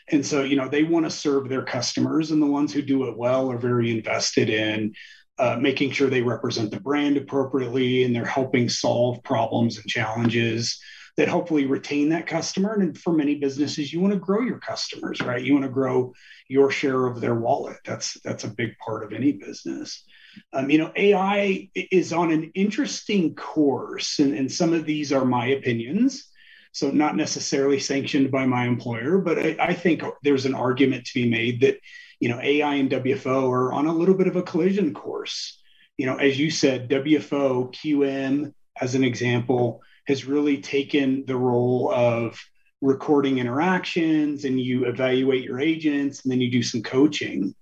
and 0.09 0.27
so 0.27 0.43
you 0.43 0.57
know 0.57 0.69
they 0.69 0.83
want 0.83 1.07
to 1.07 1.11
serve 1.11 1.49
their 1.49 1.63
customers, 1.63 2.33
and 2.33 2.43
the 2.43 2.47
ones 2.47 2.73
who 2.73 2.83
do 2.83 3.09
it 3.09 3.17
well 3.17 3.51
are 3.51 3.59
very 3.59 3.93
invested 3.93 4.51
in 4.51 4.95
uh, 5.39 5.57
making 5.61 5.91
sure 5.91 6.09
they 6.09 6.23
represent 6.23 6.71
the 6.71 6.81
brand 6.81 7.17
appropriately, 7.17 8.05
and 8.05 8.15
they're 8.15 8.25
helping 8.25 8.69
solve 8.69 9.23
problems 9.23 9.79
and 9.79 9.87
challenges 9.87 10.79
that 11.17 11.29
hopefully 11.29 11.67
retain 11.67 12.09
that 12.09 12.27
customer. 12.27 12.75
And 12.75 12.97
for 12.97 13.13
many 13.13 13.35
businesses, 13.37 13.93
you 13.93 14.01
want 14.01 14.15
to 14.15 14.19
grow 14.19 14.41
your 14.41 14.59
customers, 14.59 15.21
right? 15.21 15.43
You 15.43 15.53
want 15.53 15.65
to 15.65 15.71
grow 15.71 16.15
your 16.49 16.71
share 16.71 17.07
of 17.07 17.21
their 17.21 17.35
wallet. 17.35 17.77
That's 17.85 18.19
that's 18.25 18.45
a 18.45 18.49
big 18.49 18.77
part 18.79 19.05
of 19.05 19.13
any 19.13 19.33
business. 19.33 20.05
Um, 20.53 20.71
you 20.71 20.79
know, 20.79 20.93
AI 20.97 21.69
is 21.75 22.13
on 22.13 22.31
an 22.33 22.53
interesting 22.55 23.35
course, 23.35 24.19
and, 24.19 24.35
and 24.35 24.51
some 24.51 24.73
of 24.73 24.87
these 24.87 25.13
are 25.13 25.25
my 25.25 25.47
opinions. 25.49 26.29
So 26.75 26.91
not 26.91 27.17
necessarily 27.17 27.79
sanctioned 27.79 28.31
by 28.31 28.47
my 28.47 28.65
employer, 28.67 29.19
but 29.19 29.39
I, 29.39 29.57
I 29.61 29.75
think 29.75 30.03
there's 30.23 30.47
an 30.47 30.55
argument 30.55 31.05
to 31.05 31.15
be 31.15 31.29
made 31.29 31.61
that 31.61 31.79
you 32.23 32.29
know 32.29 32.41
AI 32.41 32.77
and 32.77 32.89
WFO 32.89 33.51
are 33.51 33.73
on 33.73 33.87
a 33.87 33.93
little 33.93 34.15
bit 34.15 34.29
of 34.29 34.37
a 34.37 34.45
collision 34.45 34.95
course. 34.95 35.61
You 35.99 36.07
know, 36.07 36.15
as 36.19 36.39
you 36.39 36.53
said, 36.53 36.89
WFO 36.89 37.75
QM 37.75 38.55
as 38.81 38.95
an 38.95 39.03
example 39.03 39.81
has 40.07 40.25
really 40.25 40.59
taken 40.59 41.25
the 41.27 41.37
role 41.37 41.93
of 41.93 42.39
recording 42.81 43.39
interactions 43.39 44.45
and 44.45 44.61
you 44.61 44.85
evaluate 44.85 45.43
your 45.43 45.59
agents 45.59 46.23
and 46.23 46.31
then 46.31 46.41
you 46.41 46.49
do 46.49 46.63
some 46.63 46.81
coaching. 46.81 47.57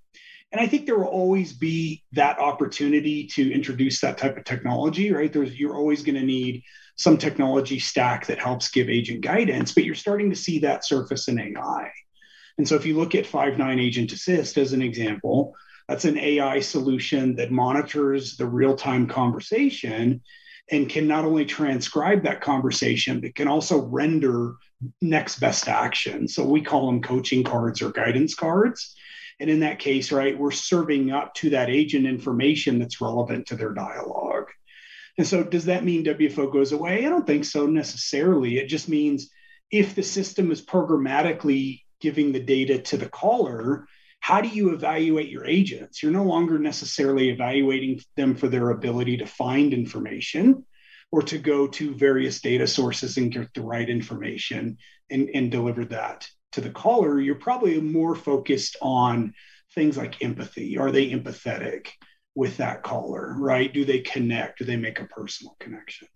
And 0.52 0.60
I 0.60 0.66
think 0.66 0.84
there 0.84 0.98
will 0.98 1.06
always 1.06 1.54
be 1.54 2.04
that 2.12 2.38
opportunity 2.38 3.28
to 3.28 3.50
introduce 3.50 4.02
that 4.02 4.18
type 4.18 4.36
of 4.36 4.44
technology, 4.44 5.10
right? 5.10 5.32
There's 5.32 5.58
you're 5.58 5.76
always 5.76 6.02
going 6.02 6.16
to 6.16 6.26
need 6.26 6.64
some 6.96 7.16
technology 7.16 7.78
stack 7.78 8.26
that 8.26 8.38
helps 8.38 8.68
give 8.68 8.90
agent 8.90 9.22
guidance, 9.22 9.72
but 9.72 9.84
you're 9.84 9.94
starting 9.94 10.28
to 10.28 10.36
see 10.36 10.58
that 10.58 10.84
surface 10.84 11.28
in 11.28 11.40
AI. 11.40 11.90
And 12.60 12.68
so 12.68 12.74
if 12.74 12.84
you 12.84 12.94
look 12.94 13.14
at 13.14 13.24
Five9 13.24 13.80
Agent 13.80 14.12
Assist 14.12 14.58
as 14.58 14.74
an 14.74 14.82
example, 14.82 15.54
that's 15.88 16.04
an 16.04 16.18
AI 16.18 16.60
solution 16.60 17.36
that 17.36 17.50
monitors 17.50 18.36
the 18.36 18.44
real-time 18.44 19.06
conversation 19.06 20.20
and 20.70 20.86
can 20.86 21.08
not 21.08 21.24
only 21.24 21.46
transcribe 21.46 22.24
that 22.24 22.42
conversation, 22.42 23.22
but 23.22 23.34
can 23.34 23.48
also 23.48 23.80
render 23.80 24.56
next 25.00 25.40
best 25.40 25.68
action. 25.68 26.28
So 26.28 26.44
we 26.44 26.60
call 26.60 26.84
them 26.84 27.00
coaching 27.00 27.44
cards 27.44 27.80
or 27.80 27.92
guidance 27.92 28.34
cards. 28.34 28.94
And 29.40 29.48
in 29.48 29.60
that 29.60 29.78
case, 29.78 30.12
right, 30.12 30.38
we're 30.38 30.50
serving 30.50 31.10
up 31.12 31.32
to 31.36 31.48
that 31.48 31.70
agent 31.70 32.04
information 32.04 32.78
that's 32.78 33.00
relevant 33.00 33.46
to 33.46 33.56
their 33.56 33.72
dialogue. 33.72 34.48
And 35.16 35.26
so, 35.26 35.42
does 35.42 35.64
that 35.64 35.82
mean 35.82 36.04
WFO 36.04 36.52
goes 36.52 36.72
away? 36.72 37.06
I 37.06 37.08
don't 37.08 37.26
think 37.26 37.46
so 37.46 37.64
necessarily. 37.64 38.58
It 38.58 38.66
just 38.66 38.86
means 38.86 39.30
if 39.70 39.94
the 39.94 40.02
system 40.02 40.50
is 40.50 40.60
programmatically 40.60 41.80
giving 42.00 42.32
the 42.32 42.40
data 42.40 42.80
to 42.80 42.96
the 42.96 43.08
caller, 43.08 43.86
how 44.20 44.40
do 44.40 44.48
you 44.48 44.72
evaluate 44.72 45.30
your 45.30 45.46
agents? 45.46 46.02
You're 46.02 46.12
no 46.12 46.24
longer 46.24 46.58
necessarily 46.58 47.30
evaluating 47.30 48.00
them 48.16 48.36
for 48.36 48.48
their 48.48 48.70
ability 48.70 49.18
to 49.18 49.26
find 49.26 49.72
information 49.72 50.64
or 51.10 51.22
to 51.22 51.38
go 51.38 51.66
to 51.66 51.94
various 51.94 52.40
data 52.40 52.66
sources 52.66 53.16
and 53.16 53.32
get 53.32 53.52
the 53.54 53.62
right 53.62 53.88
information 53.88 54.76
and, 55.10 55.30
and 55.34 55.50
deliver 55.50 55.84
that 55.86 56.28
to 56.52 56.60
the 56.60 56.70
caller. 56.70 57.20
You're 57.20 57.36
probably 57.36 57.80
more 57.80 58.14
focused 58.14 58.76
on 58.80 59.34
things 59.74 59.96
like 59.96 60.22
empathy. 60.22 60.78
Are 60.78 60.92
they 60.92 61.10
empathetic 61.10 61.88
with 62.34 62.58
that 62.58 62.82
caller, 62.82 63.34
right? 63.38 63.72
Do 63.72 63.84
they 63.84 64.00
connect? 64.00 64.58
Do 64.58 64.64
they 64.64 64.76
make 64.76 65.00
a 65.00 65.06
personal 65.06 65.56
connection? 65.58 66.08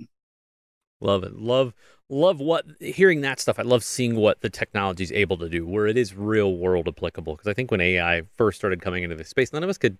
Love 1.05 1.23
it. 1.23 1.39
Love 1.39 1.75
love 2.09 2.41
what 2.41 2.65
hearing 2.81 3.21
that 3.21 3.39
stuff. 3.39 3.59
I 3.59 3.63
love 3.63 3.85
seeing 3.85 4.17
what 4.17 4.41
the 4.41 4.51
technology 4.51 5.05
is 5.05 5.13
able 5.13 5.37
to 5.39 5.49
do, 5.49 5.67
where 5.67 5.87
it 5.87 5.97
is 5.97 6.15
real 6.15 6.57
world 6.57 6.89
applicable. 6.89 7.35
Because 7.35 7.49
I 7.49 7.53
think 7.53 7.71
when 7.71 7.81
AI 7.81 8.23
first 8.37 8.57
started 8.59 8.81
coming 8.81 9.05
into 9.05 9.15
this 9.15 9.29
space, 9.29 9.53
none 9.53 9.63
of 9.63 9.69
us 9.69 9.79
could 9.79 9.99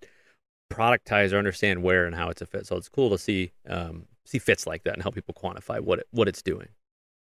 productize 0.73 1.33
or 1.33 1.39
understand 1.39 1.83
where 1.83 2.07
and 2.07 2.15
how 2.15 2.31
it's 2.31 2.41
a 2.41 2.47
fit. 2.47 2.67
So 2.67 2.77
it's 2.77 2.89
cool 2.89 3.11
to 3.11 3.19
see 3.19 3.53
um, 3.69 4.07
see 4.25 4.39
fits 4.39 4.67
like 4.67 4.85
that 4.85 4.95
and 4.95 5.03
help 5.03 5.15
people 5.15 5.35
quantify 5.35 5.79
what 5.81 6.01
it, 6.01 6.09
what 6.11 6.27
it's 6.27 6.43
doing. 6.43 6.69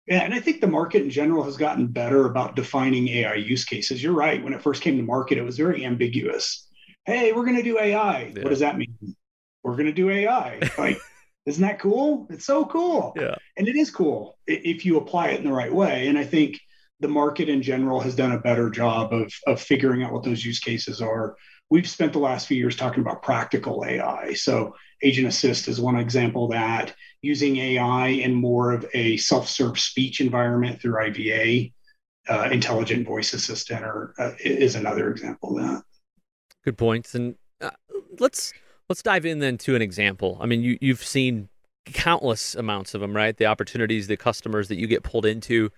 Yeah, 0.08 0.22
and 0.22 0.34
I 0.34 0.40
think 0.40 0.60
the 0.60 0.66
market 0.66 1.02
in 1.02 1.10
general 1.10 1.44
has 1.44 1.56
gotten 1.56 1.86
better 1.86 2.26
about 2.26 2.56
defining 2.56 3.06
AI 3.08 3.34
use 3.34 3.64
cases. 3.64 4.02
You're 4.02 4.14
right. 4.14 4.42
When 4.42 4.54
it 4.54 4.62
first 4.62 4.82
came 4.82 4.96
to 4.96 5.02
market, 5.02 5.38
it 5.38 5.42
was 5.42 5.56
very 5.56 5.84
ambiguous. 5.84 6.66
Hey, 7.04 7.32
we're 7.32 7.44
going 7.44 7.56
to 7.56 7.62
do 7.62 7.78
AI. 7.78 8.32
Yeah. 8.34 8.42
What 8.42 8.50
does 8.50 8.60
that 8.60 8.76
mean? 8.76 8.96
We're 9.62 9.74
going 9.74 9.86
to 9.86 9.92
do 9.92 10.10
AI. 10.10 10.60
Like 10.78 10.98
isn't 11.48 11.62
that 11.62 11.78
cool? 11.78 12.26
It's 12.30 12.44
so 12.44 12.66
cool. 12.66 13.14
Yeah. 13.16 13.34
And 13.56 13.68
it 13.68 13.76
is 13.76 13.90
cool 13.90 14.38
if 14.46 14.84
you 14.84 14.98
apply 14.98 15.28
it 15.28 15.40
in 15.40 15.46
the 15.46 15.52
right 15.52 15.72
way. 15.72 16.08
And 16.08 16.18
I 16.18 16.24
think 16.24 16.60
the 17.00 17.08
market 17.08 17.48
in 17.48 17.62
general 17.62 18.00
has 18.00 18.14
done 18.14 18.32
a 18.32 18.38
better 18.38 18.70
job 18.70 19.12
of, 19.12 19.32
of 19.46 19.60
figuring 19.60 20.02
out 20.02 20.12
what 20.12 20.24
those 20.24 20.44
use 20.44 20.58
cases 20.58 21.00
are. 21.00 21.36
We've 21.70 21.88
spent 21.88 22.12
the 22.12 22.18
last 22.18 22.46
few 22.46 22.56
years 22.56 22.76
talking 22.76 23.00
about 23.00 23.22
practical 23.22 23.84
AI. 23.84 24.32
So, 24.34 24.74
Agent 25.02 25.28
Assist 25.28 25.68
is 25.68 25.80
one 25.80 25.96
example 25.96 26.46
of 26.46 26.50
that. 26.52 26.94
Using 27.22 27.56
AI 27.56 28.08
in 28.08 28.34
more 28.34 28.72
of 28.72 28.86
a 28.94 29.16
self 29.16 29.48
serve 29.48 29.78
speech 29.78 30.20
environment 30.20 30.80
through 30.80 30.98
IVA, 31.00 31.70
uh, 32.28 32.48
Intelligent 32.50 33.06
Voice 33.06 33.32
Assistant, 33.32 33.84
or 33.84 34.14
uh, 34.18 34.32
is 34.40 34.74
another 34.74 35.10
example 35.10 35.56
of 35.56 35.64
that. 35.64 35.82
Good 36.64 36.78
points. 36.78 37.14
And 37.14 37.36
uh, 37.60 37.70
let's 38.18 38.52
Let's 38.88 39.02
dive 39.02 39.26
in 39.26 39.40
then 39.40 39.58
to 39.58 39.74
an 39.74 39.82
example. 39.82 40.38
I 40.40 40.46
mean, 40.46 40.62
you, 40.62 40.78
you've 40.80 41.04
seen 41.04 41.48
countless 41.86 42.54
amounts 42.54 42.94
of 42.94 43.00
them, 43.00 43.14
right? 43.14 43.36
The 43.36 43.46
opportunities, 43.46 44.06
the 44.06 44.16
customers 44.16 44.68
that 44.68 44.76
you 44.76 44.86
get 44.86 45.02
pulled 45.02 45.26
into. 45.26 45.70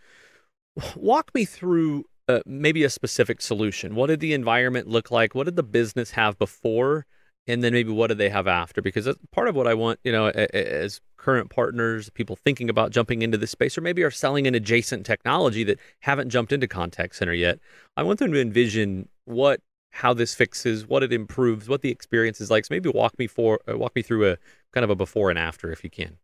Walk 0.97 1.31
me 1.35 1.45
through 1.45 2.05
uh, 2.29 2.40
maybe 2.47 2.85
a 2.85 2.90
specific 2.90 3.40
solution. 3.40 3.95
What 3.95 4.07
did 4.07 4.21
the 4.21 4.33
environment 4.33 4.87
look 4.87 5.11
like? 5.11 5.35
What 5.35 5.45
did 5.45 5.57
the 5.57 5.62
business 5.62 6.12
have 6.12 6.38
before? 6.38 7.07
And 7.47 7.64
then 7.64 7.73
maybe 7.73 7.90
what 7.90 8.09
do 8.09 8.14
they 8.14 8.29
have 8.29 8.47
after? 8.47 8.81
Because 8.81 9.07
that's 9.07 9.19
part 9.33 9.49
of 9.49 9.57
what 9.57 9.67
I 9.67 9.75
want, 9.75 9.99
you 10.05 10.12
know, 10.12 10.29
as 10.29 11.00
current 11.17 11.50
partners, 11.50 12.09
people 12.11 12.37
thinking 12.37 12.71
about 12.71 12.93
jumping 12.93 13.23
into 13.23 13.38
this 13.38 13.50
space, 13.50 13.76
or 13.76 13.81
maybe 13.81 14.05
are 14.05 14.11
selling 14.11 14.47
an 14.47 14.55
adjacent 14.55 15.05
technology 15.05 15.64
that 15.64 15.81
haven't 16.00 16.31
jumped 16.31 16.52
into 16.52 16.69
contact 16.69 17.17
center 17.17 17.33
yet. 17.33 17.59
I 17.97 18.05
want 18.05 18.21
them 18.21 18.31
to 18.33 18.40
envision 18.40 19.09
what 19.25 19.61
how 19.91 20.15
this 20.15 20.35
fixes, 20.35 20.87
what 20.87 21.03
it 21.03 21.13
improves, 21.13 21.69
what 21.69 21.83
the 21.83 21.91
experience 21.91 22.41
is 22.41 22.51
like. 22.51 22.65
So 22.65 22.75
maybe 22.75 22.89
walk 22.89 23.19
me 23.19 23.27
for 23.27 23.61
uh, 23.69 23.77
walk 23.77 23.95
me 23.95 24.03
through 24.03 24.31
a 24.31 24.37
kind 24.73 24.85
of 24.85 24.91
a 24.91 24.97
before 24.97 25.31
and 25.31 25.39
after 25.39 25.73
if 25.73 25.85
you 25.85 25.91
can. 25.91 26.19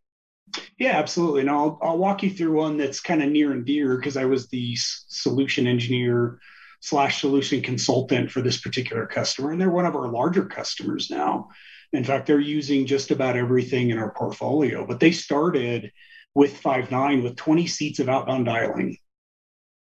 Yeah, 0.79 0.97
absolutely. 0.97 1.41
And 1.41 1.49
I'll 1.49 1.77
I'll 1.81 1.97
walk 1.97 2.23
you 2.23 2.29
through 2.29 2.53
one 2.53 2.77
that's 2.77 2.99
kind 2.99 3.21
of 3.21 3.29
near 3.29 3.51
and 3.51 3.65
dear 3.65 3.97
because 3.97 4.17
I 4.17 4.25
was 4.25 4.47
the 4.47 4.75
solution 4.77 5.67
engineer 5.67 6.39
slash 6.79 7.21
solution 7.21 7.61
consultant 7.61 8.31
for 8.31 8.41
this 8.41 8.61
particular 8.61 9.05
customer, 9.05 9.51
and 9.51 9.59
they're 9.59 9.69
one 9.69 9.85
of 9.85 9.95
our 9.95 10.07
larger 10.07 10.45
customers 10.45 11.09
now. 11.09 11.49
In 11.93 12.03
fact, 12.03 12.27
they're 12.27 12.39
using 12.39 12.85
just 12.85 13.11
about 13.11 13.37
everything 13.37 13.89
in 13.89 13.97
our 13.97 14.11
portfolio. 14.11 14.85
But 14.85 14.99
they 14.99 15.11
started 15.11 15.91
with 16.35 16.61
Five9 16.61 17.23
with 17.23 17.35
20 17.35 17.65
seats 17.65 17.99
of 17.99 18.09
outbound 18.09 18.45
dialing 18.45 18.97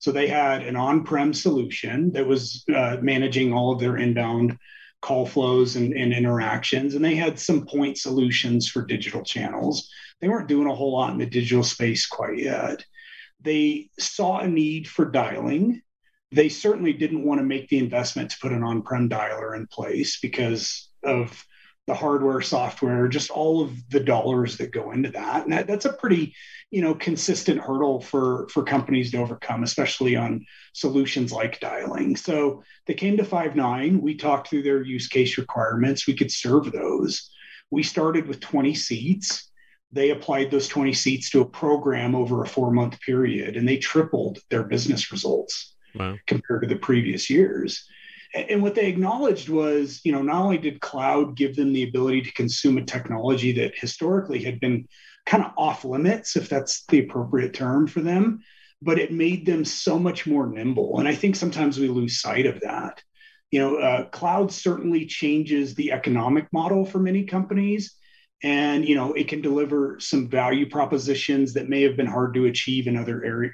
so 0.02 0.11
they 0.11 0.26
had 0.26 0.62
an 0.62 0.75
on 0.75 1.04
prem 1.04 1.32
solution 1.32 2.11
that 2.11 2.26
was 2.26 2.64
uh, 2.75 2.97
managing 3.00 3.52
all 3.52 3.73
of 3.73 3.78
their 3.78 3.99
inbound 3.99 4.59
call 5.00 5.25
flows 5.25 5.76
and, 5.76 5.92
and, 5.92 6.12
interactions. 6.12 6.97
And 6.97 7.04
they 7.04 7.14
had 7.14 7.38
some 7.38 7.64
point 7.64 7.97
solutions 7.97 8.68
for 8.68 8.85
digital 8.85 9.23
channels. 9.23 9.88
They 10.21 10.28
weren't 10.28 10.49
doing 10.49 10.66
a 10.66 10.75
whole 10.75 10.94
lot 10.94 11.12
in 11.12 11.18
the 11.18 11.26
digital 11.26 11.62
space 11.62 12.04
quite 12.04 12.37
yet. 12.37 12.85
They 13.42 13.90
saw 13.97 14.40
a 14.40 14.49
need 14.49 14.88
for 14.88 15.04
dialing. 15.04 15.82
They 16.32 16.49
certainly 16.49 16.94
didn't 16.94 17.25
want 17.25 17.38
to 17.38 17.47
make 17.47 17.68
the 17.68 17.78
investment 17.78 18.32
to 18.32 18.38
put 18.42 18.50
an 18.50 18.64
on 18.64 18.82
prem 18.82 19.09
dialer 19.09 19.56
in 19.56 19.68
place 19.68 20.18
because 20.21 20.88
of 21.04 21.47
the 21.86 21.94
hardware, 21.94 22.40
software, 22.40 23.08
just 23.08 23.30
all 23.30 23.60
of 23.60 23.88
the 23.90 24.00
dollars 24.00 24.56
that 24.58 24.70
go 24.70 24.92
into 24.92 25.10
that. 25.10 25.44
And 25.44 25.52
that, 25.52 25.66
that's 25.66 25.84
a 25.84 25.92
pretty, 25.92 26.34
you 26.70 26.80
know, 26.80 26.94
consistent 26.94 27.60
hurdle 27.60 28.00
for 28.00 28.46
for 28.50 28.62
companies 28.62 29.10
to 29.10 29.18
overcome, 29.18 29.64
especially 29.64 30.14
on 30.14 30.46
solutions 30.74 31.32
like 31.32 31.60
dialing. 31.60 32.14
So 32.16 32.62
they 32.86 32.94
came 32.94 33.16
to 33.16 33.24
Five9. 33.24 34.00
We 34.00 34.16
talked 34.16 34.48
through 34.48 34.62
their 34.62 34.82
use 34.82 35.08
case 35.08 35.36
requirements. 35.36 36.06
We 36.06 36.14
could 36.14 36.30
serve 36.30 36.70
those. 36.70 37.30
We 37.70 37.82
started 37.82 38.28
with 38.28 38.40
20 38.40 38.74
seats. 38.74 39.50
They 39.90 40.10
applied 40.10 40.50
those 40.50 40.68
20 40.68 40.92
seats 40.92 41.30
to 41.30 41.40
a 41.40 41.48
program 41.48 42.14
over 42.14 42.42
a 42.42 42.48
four 42.48 42.70
month 42.70 43.00
period, 43.00 43.56
and 43.56 43.68
they 43.68 43.76
tripled 43.76 44.38
their 44.50 44.62
business 44.62 45.10
results 45.10 45.74
wow. 45.96 46.16
compared 46.26 46.62
to 46.62 46.68
the 46.68 46.76
previous 46.76 47.28
years 47.28 47.88
and 48.34 48.62
what 48.62 48.74
they 48.74 48.86
acknowledged 48.86 49.48
was 49.48 50.00
you 50.04 50.12
know 50.12 50.22
not 50.22 50.42
only 50.42 50.58
did 50.58 50.80
cloud 50.80 51.36
give 51.36 51.56
them 51.56 51.72
the 51.72 51.82
ability 51.82 52.22
to 52.22 52.32
consume 52.32 52.78
a 52.78 52.84
technology 52.84 53.52
that 53.52 53.78
historically 53.78 54.42
had 54.42 54.60
been 54.60 54.86
kind 55.26 55.44
of 55.44 55.52
off 55.56 55.84
limits 55.84 56.36
if 56.36 56.48
that's 56.48 56.84
the 56.86 57.00
appropriate 57.00 57.54
term 57.54 57.86
for 57.86 58.00
them 58.00 58.40
but 58.80 58.98
it 58.98 59.12
made 59.12 59.46
them 59.46 59.64
so 59.64 59.98
much 59.98 60.26
more 60.26 60.46
nimble 60.46 60.98
and 60.98 61.08
i 61.08 61.14
think 61.14 61.36
sometimes 61.36 61.78
we 61.78 61.88
lose 61.88 62.20
sight 62.20 62.46
of 62.46 62.60
that. 62.60 63.02
You 63.50 63.60
know 63.60 63.76
uh, 63.76 64.04
cloud 64.06 64.50
certainly 64.50 65.04
changes 65.06 65.74
the 65.74 65.92
economic 65.92 66.46
model 66.52 66.86
for 66.86 66.98
many 66.98 67.24
companies 67.24 67.94
and 68.42 68.88
you 68.88 68.94
know 68.94 69.12
it 69.12 69.28
can 69.28 69.42
deliver 69.42 70.00
some 70.00 70.28
value 70.28 70.68
propositions 70.68 71.52
that 71.54 71.68
may 71.68 71.82
have 71.82 71.96
been 71.96 72.06
hard 72.06 72.34
to 72.34 72.46
achieve 72.46 72.86
in 72.86 72.96
other 72.96 73.22
areas 73.22 73.52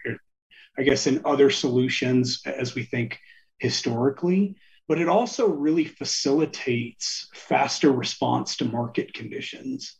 i 0.78 0.82
guess 0.82 1.08
in 1.08 1.20
other 1.24 1.50
solutions 1.50 2.40
as 2.46 2.76
we 2.76 2.84
think 2.84 3.18
historically 3.58 4.56
but 4.88 4.98
it 4.98 5.08
also 5.08 5.48
really 5.48 5.84
facilitates 5.84 7.28
faster 7.34 7.92
response 7.92 8.56
to 8.56 8.64
market 8.64 9.12
conditions. 9.12 9.96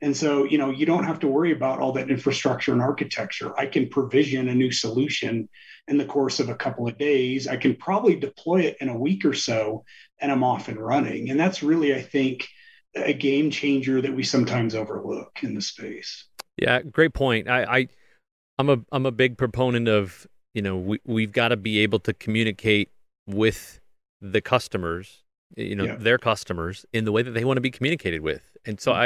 And 0.00 0.16
so, 0.16 0.44
you 0.44 0.58
know, 0.58 0.70
you 0.70 0.86
don't 0.86 1.04
have 1.04 1.18
to 1.20 1.26
worry 1.28 1.50
about 1.50 1.80
all 1.80 1.92
that 1.92 2.08
infrastructure 2.08 2.72
and 2.72 2.80
architecture. 2.80 3.58
I 3.58 3.66
can 3.66 3.88
provision 3.88 4.48
a 4.48 4.54
new 4.54 4.70
solution 4.70 5.48
in 5.88 5.98
the 5.98 6.04
course 6.04 6.38
of 6.38 6.48
a 6.48 6.54
couple 6.54 6.86
of 6.86 6.96
days. 6.98 7.48
I 7.48 7.56
can 7.56 7.74
probably 7.74 8.14
deploy 8.14 8.60
it 8.60 8.76
in 8.80 8.88
a 8.88 8.96
week 8.96 9.24
or 9.24 9.34
so, 9.34 9.84
and 10.20 10.30
I'm 10.30 10.44
off 10.44 10.68
and 10.68 10.78
running. 10.78 11.30
And 11.30 11.40
that's 11.40 11.64
really, 11.64 11.94
I 11.96 12.00
think, 12.00 12.46
a 12.94 13.12
game 13.12 13.50
changer 13.50 14.00
that 14.00 14.14
we 14.14 14.22
sometimes 14.22 14.76
overlook 14.76 15.40
in 15.42 15.54
the 15.54 15.60
space. 15.60 16.26
Yeah, 16.56 16.82
great 16.82 17.12
point. 17.12 17.48
I, 17.48 17.64
I 17.64 17.88
I'm 18.58 18.70
a 18.70 18.78
I'm 18.92 19.06
a 19.06 19.12
big 19.12 19.36
proponent 19.36 19.88
of 19.88 20.26
you 20.54 20.62
know 20.62 20.76
we 20.76 21.00
we've 21.04 21.32
got 21.32 21.48
to 21.48 21.56
be 21.56 21.80
able 21.80 22.00
to 22.00 22.12
communicate 22.12 22.90
with 23.26 23.77
the 24.20 24.40
customers, 24.40 25.22
you 25.56 25.76
know, 25.76 25.84
yeah. 25.84 25.96
their 25.96 26.18
customers 26.18 26.84
in 26.92 27.04
the 27.04 27.12
way 27.12 27.22
that 27.22 27.32
they 27.32 27.44
want 27.44 27.56
to 27.56 27.62
be 27.62 27.70
communicated 27.70 28.20
with. 28.20 28.56
And 28.64 28.80
so 28.80 28.92
mm-hmm. 28.92 29.02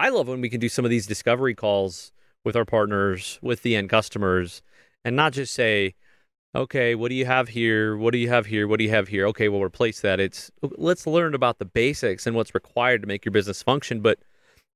I 0.00 0.06
I 0.06 0.08
love 0.10 0.28
when 0.28 0.40
we 0.40 0.48
can 0.48 0.60
do 0.60 0.68
some 0.68 0.84
of 0.84 0.90
these 0.90 1.06
discovery 1.06 1.54
calls 1.54 2.12
with 2.44 2.56
our 2.56 2.64
partners, 2.64 3.38
with 3.42 3.62
the 3.62 3.74
end 3.74 3.90
customers, 3.90 4.62
and 5.04 5.16
not 5.16 5.32
just 5.32 5.52
say, 5.52 5.94
okay, 6.54 6.94
what 6.94 7.08
do 7.08 7.14
you 7.14 7.26
have 7.26 7.48
here? 7.48 7.96
What 7.96 8.12
do 8.12 8.18
you 8.18 8.28
have 8.28 8.46
here? 8.46 8.68
What 8.68 8.78
do 8.78 8.84
you 8.84 8.90
have 8.90 9.08
here? 9.08 9.26
Okay, 9.26 9.48
we'll 9.48 9.62
replace 9.62 10.00
that. 10.00 10.20
It's 10.20 10.50
let's 10.62 11.06
learn 11.06 11.34
about 11.34 11.58
the 11.58 11.64
basics 11.64 12.26
and 12.26 12.36
what's 12.36 12.54
required 12.54 13.02
to 13.02 13.08
make 13.08 13.24
your 13.24 13.32
business 13.32 13.62
function. 13.62 14.00
But 14.00 14.18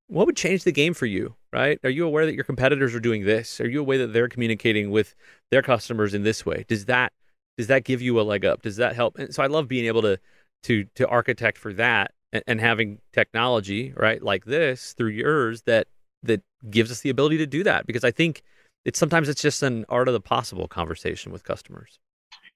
what 0.08 0.26
would 0.26 0.36
change 0.36 0.64
the 0.64 0.72
game 0.72 0.92
for 0.92 1.06
you, 1.06 1.34
right? 1.52 1.78
Are 1.84 1.90
you 1.90 2.04
aware 2.04 2.26
that 2.26 2.34
your 2.34 2.44
competitors 2.44 2.94
are 2.94 3.00
doing 3.00 3.24
this? 3.24 3.60
Are 3.60 3.68
you 3.68 3.80
aware 3.80 3.98
that 3.98 4.12
they're 4.12 4.28
communicating 4.28 4.90
with 4.90 5.14
their 5.50 5.62
customers 5.62 6.12
in 6.14 6.22
this 6.22 6.44
way? 6.44 6.64
Does 6.68 6.84
that 6.86 7.12
does 7.56 7.66
that 7.68 7.84
give 7.84 8.02
you 8.02 8.20
a 8.20 8.22
leg 8.22 8.44
up? 8.44 8.62
Does 8.62 8.76
that 8.76 8.94
help? 8.94 9.18
And 9.18 9.34
so 9.34 9.42
I 9.42 9.46
love 9.46 9.68
being 9.68 9.86
able 9.86 10.02
to 10.02 10.18
to 10.64 10.84
to 10.94 11.08
architect 11.08 11.58
for 11.58 11.72
that 11.74 12.12
and, 12.32 12.42
and 12.46 12.60
having 12.60 12.98
technology, 13.12 13.92
right, 13.96 14.22
like 14.22 14.44
this 14.44 14.92
through 14.94 15.10
yours 15.10 15.62
that 15.62 15.88
that 16.22 16.42
gives 16.70 16.90
us 16.90 17.00
the 17.00 17.10
ability 17.10 17.38
to 17.38 17.46
do 17.46 17.64
that 17.64 17.86
because 17.86 18.04
I 18.04 18.10
think 18.10 18.42
it's 18.84 18.98
sometimes 18.98 19.28
it's 19.28 19.42
just 19.42 19.62
an 19.62 19.84
art 19.88 20.08
of 20.08 20.14
the 20.14 20.20
possible 20.20 20.68
conversation 20.68 21.32
with 21.32 21.44
customers. 21.44 21.98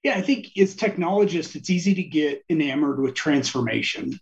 Yeah, 0.03 0.15
I 0.15 0.21
think 0.21 0.47
as 0.57 0.75
technologists, 0.75 1.55
it's 1.55 1.69
easy 1.69 1.93
to 1.95 2.03
get 2.03 2.43
enamored 2.49 2.99
with 2.99 3.15
transformation. 3.15 4.19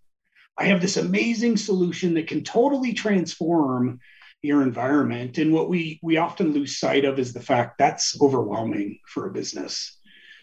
I 0.57 0.65
have 0.65 0.81
this 0.81 0.97
amazing 0.97 1.57
solution 1.57 2.13
that 2.13 2.27
can 2.27 2.43
totally 2.43 2.93
transform 2.93 3.99
your 4.41 4.61
environment. 4.61 5.37
And 5.37 5.51
what 5.51 5.69
we 5.69 5.99
we 6.01 6.17
often 6.17 6.53
lose 6.53 6.79
sight 6.79 7.05
of 7.05 7.19
is 7.19 7.33
the 7.33 7.41
fact 7.41 7.77
that's 7.77 8.19
overwhelming 8.21 8.99
for 9.07 9.27
a 9.27 9.33
business. 9.33 9.97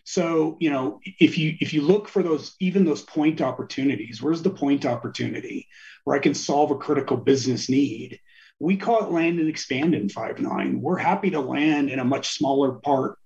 So, 0.04 0.56
you 0.60 0.70
know, 0.70 1.00
if 1.04 1.38
you 1.38 1.56
if 1.60 1.72
you 1.72 1.82
look 1.82 2.08
for 2.08 2.22
those 2.22 2.56
even 2.60 2.84
those 2.84 3.02
point 3.02 3.40
opportunities, 3.40 4.20
where's 4.20 4.42
the 4.42 4.50
point 4.50 4.84
opportunity 4.84 5.68
where 6.04 6.16
I 6.16 6.20
can 6.20 6.34
solve 6.34 6.70
a 6.70 6.76
critical 6.76 7.16
business 7.16 7.68
need? 7.68 8.20
We 8.58 8.76
call 8.76 9.04
it 9.04 9.10
land 9.10 9.38
and 9.40 9.48
expand 9.48 9.94
in 9.94 10.08
Five9. 10.08 10.80
We're 10.80 10.98
happy 10.98 11.30
to 11.30 11.40
land 11.40 11.90
in 11.90 11.98
a 11.98 12.04
much 12.04 12.30
smaller 12.30 12.72
part 12.72 13.18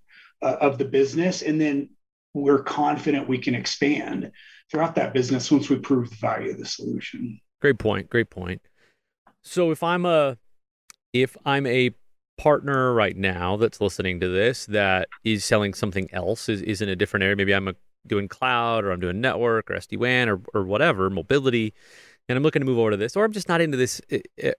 uh, 0.42 0.56
of 0.60 0.78
the 0.78 0.84
business 0.84 1.42
and 1.42 1.60
then 1.60 1.90
we're 2.34 2.62
confident 2.62 3.28
we 3.28 3.38
can 3.38 3.54
expand 3.54 4.30
throughout 4.70 4.94
that 4.96 5.14
business 5.14 5.50
once 5.50 5.70
we 5.70 5.76
prove 5.76 6.10
the 6.10 6.16
value 6.16 6.50
of 6.50 6.58
the 6.58 6.66
solution. 6.66 7.40
Great 7.60 7.78
point. 7.78 8.10
Great 8.10 8.30
point. 8.30 8.60
So 9.42 9.70
if 9.70 9.82
I'm 9.82 10.04
a 10.04 10.36
if 11.12 11.36
I'm 11.46 11.66
a 11.66 11.92
partner 12.38 12.92
right 12.92 13.16
now 13.16 13.56
that's 13.56 13.80
listening 13.80 14.20
to 14.20 14.28
this 14.28 14.66
that 14.66 15.08
is 15.24 15.44
selling 15.44 15.74
something 15.74 16.08
else, 16.12 16.48
is, 16.48 16.62
is 16.62 16.80
in 16.80 16.88
a 16.88 16.96
different 16.96 17.24
area, 17.24 17.36
maybe 17.36 17.54
I'm 17.54 17.68
a, 17.68 17.74
doing 18.06 18.28
cloud 18.28 18.84
or 18.84 18.92
I'm 18.92 19.00
doing 19.00 19.20
network 19.20 19.70
or 19.70 19.74
SD 19.74 19.98
WAN 19.98 20.28
or, 20.28 20.40
or 20.54 20.64
whatever, 20.64 21.10
mobility, 21.10 21.74
and 22.28 22.36
I'm 22.36 22.42
looking 22.42 22.60
to 22.60 22.66
move 22.66 22.78
over 22.78 22.90
to 22.90 22.96
this, 22.96 23.16
or 23.16 23.24
I'm 23.24 23.32
just 23.32 23.48
not 23.48 23.60
into 23.60 23.76
this 23.76 24.00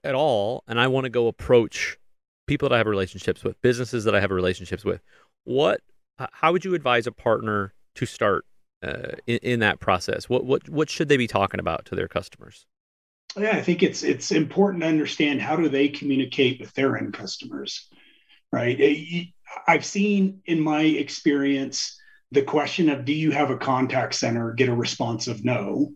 at 0.04 0.14
all, 0.14 0.64
and 0.66 0.80
I 0.80 0.86
want 0.86 1.04
to 1.04 1.10
go 1.10 1.26
approach 1.26 1.98
people 2.46 2.68
that 2.68 2.74
I 2.74 2.78
have 2.78 2.86
relationships 2.86 3.44
with, 3.44 3.60
businesses 3.60 4.04
that 4.04 4.14
I 4.14 4.20
have 4.20 4.30
relationships 4.30 4.84
with. 4.84 5.00
What, 5.44 5.80
how 6.18 6.52
would 6.52 6.64
you 6.64 6.74
advise 6.74 7.06
a 7.06 7.12
partner 7.12 7.74
to 7.94 8.06
start 8.06 8.44
uh, 8.82 9.16
in, 9.26 9.38
in 9.42 9.60
that 9.60 9.80
process? 9.80 10.28
What, 10.28 10.44
what, 10.44 10.68
what 10.68 10.88
should 10.88 11.08
they 11.08 11.16
be 11.16 11.26
talking 11.26 11.60
about 11.60 11.84
to 11.86 11.94
their 11.94 12.08
customers? 12.08 12.66
Yeah, 13.36 13.56
I 13.56 13.62
think 13.62 13.82
it's 13.82 14.02
it's 14.02 14.30
important 14.30 14.82
to 14.82 14.88
understand 14.88 15.40
how 15.40 15.56
do 15.56 15.68
they 15.68 15.88
communicate 15.88 16.60
with 16.60 16.72
their 16.74 16.96
end 16.96 17.14
customers, 17.14 17.88
right? 18.52 18.76
Eh, 18.80 19.24
I've 19.66 19.84
seen 19.84 20.42
in 20.46 20.60
my 20.60 20.82
experience 20.82 21.98
the 22.30 22.42
question 22.42 22.90
of 22.90 23.04
do 23.04 23.12
you 23.12 23.30
have 23.30 23.50
a 23.50 23.56
contact 23.56 24.14
center 24.14 24.52
get 24.52 24.68
a 24.68 24.74
response 24.74 25.28
of 25.28 25.44
no, 25.44 25.92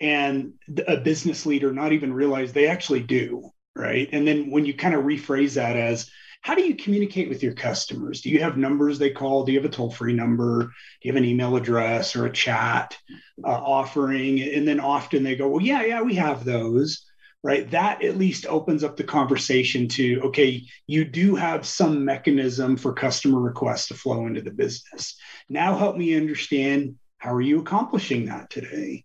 and 0.00 0.54
a 0.86 0.98
business 0.98 1.46
leader 1.46 1.72
not 1.72 1.92
even 1.92 2.12
realize 2.12 2.52
they 2.52 2.68
actually 2.68 3.02
do, 3.02 3.50
right? 3.74 4.08
And 4.12 4.26
then 4.26 4.50
when 4.50 4.64
you 4.64 4.74
kind 4.74 4.94
of 4.94 5.04
rephrase 5.04 5.54
that 5.54 5.76
as 5.76 6.10
how 6.46 6.54
do 6.54 6.62
you 6.62 6.76
communicate 6.76 7.28
with 7.28 7.42
your 7.42 7.54
customers? 7.54 8.20
Do 8.20 8.30
you 8.30 8.38
have 8.38 8.56
numbers 8.56 9.00
they 9.00 9.10
call? 9.10 9.44
Do 9.44 9.50
you 9.50 9.58
have 9.58 9.68
a 9.68 9.74
toll 9.74 9.90
free 9.90 10.12
number? 10.12 10.62
Do 10.62 10.68
you 11.02 11.12
have 11.12 11.20
an 11.20 11.28
email 11.28 11.56
address 11.56 12.14
or 12.14 12.26
a 12.26 12.32
chat 12.32 12.96
uh, 13.44 13.48
offering? 13.48 14.40
And 14.40 14.66
then 14.66 14.78
often 14.78 15.24
they 15.24 15.34
go, 15.34 15.48
well, 15.48 15.60
yeah, 15.60 15.82
yeah, 15.82 16.02
we 16.02 16.14
have 16.14 16.44
those. 16.44 17.04
Right. 17.42 17.68
That 17.72 18.04
at 18.04 18.16
least 18.16 18.46
opens 18.46 18.84
up 18.84 18.96
the 18.96 19.02
conversation 19.02 19.88
to, 19.88 20.20
okay, 20.26 20.62
you 20.86 21.04
do 21.04 21.34
have 21.34 21.66
some 21.66 22.04
mechanism 22.04 22.76
for 22.76 22.92
customer 22.92 23.40
requests 23.40 23.88
to 23.88 23.94
flow 23.94 24.28
into 24.28 24.40
the 24.40 24.52
business. 24.52 25.16
Now 25.48 25.76
help 25.76 25.96
me 25.96 26.14
understand 26.14 26.94
how 27.18 27.34
are 27.34 27.40
you 27.40 27.58
accomplishing 27.58 28.26
that 28.26 28.50
today? 28.50 29.04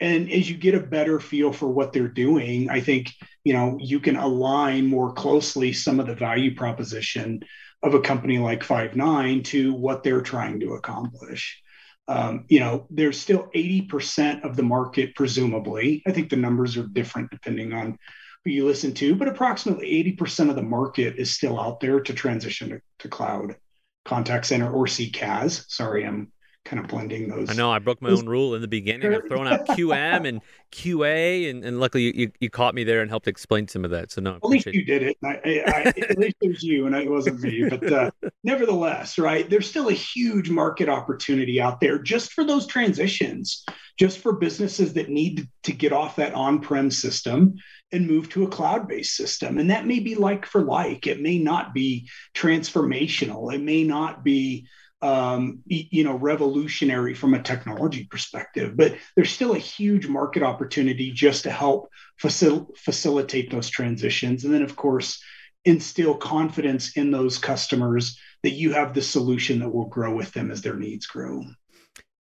And 0.00 0.30
as 0.30 0.48
you 0.48 0.56
get 0.56 0.74
a 0.74 0.80
better 0.80 1.20
feel 1.20 1.52
for 1.52 1.68
what 1.68 1.92
they're 1.92 2.08
doing 2.08 2.68
i 2.70 2.80
think 2.80 3.12
you 3.44 3.52
know 3.52 3.76
you 3.80 4.00
can 4.00 4.16
align 4.16 4.86
more 4.86 5.12
closely 5.12 5.72
some 5.72 6.00
of 6.00 6.06
the 6.06 6.14
value 6.14 6.54
proposition 6.54 7.40
of 7.82 7.94
a 7.94 8.00
company 8.00 8.38
like 8.38 8.62
Five9 8.62 9.42
to 9.44 9.72
what 9.72 10.02
they're 10.02 10.20
trying 10.20 10.60
to 10.60 10.74
accomplish 10.74 11.60
um, 12.08 12.44
you 12.48 12.60
know 12.60 12.86
there's 12.90 13.20
still 13.20 13.48
80% 13.54 14.44
of 14.44 14.56
the 14.56 14.62
market 14.62 15.14
presumably 15.14 16.02
i 16.06 16.12
think 16.12 16.30
the 16.30 16.36
numbers 16.36 16.76
are 16.76 16.86
different 16.86 17.30
depending 17.30 17.72
on 17.72 17.98
who 18.44 18.50
you 18.50 18.66
listen 18.66 18.94
to 18.94 19.14
but 19.14 19.28
approximately 19.28 20.16
80% 20.18 20.50
of 20.50 20.56
the 20.56 20.62
market 20.62 21.16
is 21.16 21.34
still 21.34 21.60
out 21.60 21.80
there 21.80 22.00
to 22.00 22.14
transition 22.14 22.70
to, 22.70 22.80
to 23.00 23.08
cloud 23.08 23.56
contact 24.04 24.46
center 24.46 24.70
or 24.70 24.86
CCaaS. 24.86 25.64
Sorry, 25.68 26.04
I'm 26.04 26.32
kind 26.64 26.82
of 26.82 26.88
blending 26.88 27.28
those. 27.28 27.50
I 27.50 27.54
know 27.54 27.70
I 27.70 27.78
broke 27.78 28.02
my 28.02 28.10
own 28.10 28.26
rule 28.26 28.54
in 28.54 28.60
the 28.60 28.68
beginning 28.68 29.12
of 29.14 29.22
throwing 29.26 29.48
out 29.48 29.66
QM 29.68 30.28
and 30.28 30.40
QA, 30.70 31.50
and, 31.50 31.64
and 31.64 31.80
luckily 31.80 32.16
you, 32.16 32.30
you 32.38 32.50
caught 32.50 32.74
me 32.74 32.84
there 32.84 33.00
and 33.00 33.10
helped 33.10 33.26
explain 33.26 33.66
some 33.66 33.84
of 33.84 33.90
that. 33.90 34.10
So 34.10 34.20
no, 34.20 34.36
at 34.36 34.44
least 34.44 34.66
you 34.66 34.84
did 34.84 35.02
it. 35.02 35.16
I, 35.24 35.28
I, 35.44 35.82
at 35.96 36.18
least 36.18 36.36
it 36.40 36.48
was 36.48 36.62
you, 36.62 36.86
and 36.86 36.94
it 36.94 37.10
wasn't 37.10 37.40
me. 37.40 37.68
But 37.68 37.92
uh, 37.92 38.10
nevertheless, 38.44 39.18
right, 39.18 39.48
there's 39.48 39.68
still 39.68 39.88
a 39.88 39.94
huge 39.94 40.50
market 40.50 40.88
opportunity 40.88 41.60
out 41.60 41.80
there 41.80 41.98
just 41.98 42.32
for 42.32 42.44
those 42.44 42.66
transitions, 42.66 43.64
just 43.98 44.18
for 44.18 44.34
businesses 44.34 44.92
that 44.94 45.08
need 45.08 45.48
to 45.62 45.72
get 45.72 45.92
off 45.92 46.16
that 46.16 46.34
on-prem 46.34 46.90
system 46.90 47.54
and 47.92 48.06
move 48.06 48.28
to 48.28 48.44
a 48.44 48.48
cloud-based 48.48 49.16
system. 49.16 49.58
And 49.58 49.70
that 49.70 49.86
may 49.86 49.98
be 49.98 50.14
like 50.14 50.46
for 50.46 50.62
like. 50.62 51.06
It 51.06 51.20
may 51.20 51.38
not 51.38 51.74
be 51.74 52.08
transformational. 52.34 53.52
It 53.52 53.62
may 53.62 53.82
not 53.82 54.22
be 54.22 54.66
um, 55.02 55.62
you 55.66 56.04
know, 56.04 56.14
revolutionary 56.14 57.14
from 57.14 57.34
a 57.34 57.42
technology 57.42 58.04
perspective, 58.04 58.76
but 58.76 58.96
there's 59.16 59.30
still 59.30 59.54
a 59.54 59.58
huge 59.58 60.06
market 60.06 60.42
opportunity 60.42 61.10
just 61.10 61.44
to 61.44 61.50
help 61.50 61.88
facil- 62.22 62.76
facilitate 62.76 63.50
those 63.50 63.70
transitions. 63.70 64.44
And 64.44 64.52
then, 64.52 64.62
of 64.62 64.76
course, 64.76 65.22
instill 65.64 66.14
confidence 66.14 66.96
in 66.96 67.10
those 67.10 67.38
customers 67.38 68.18
that 68.42 68.50
you 68.50 68.72
have 68.72 68.94
the 68.94 69.02
solution 69.02 69.58
that 69.60 69.70
will 69.70 69.86
grow 69.86 70.14
with 70.14 70.32
them 70.32 70.50
as 70.50 70.62
their 70.62 70.76
needs 70.76 71.06
grow. 71.06 71.44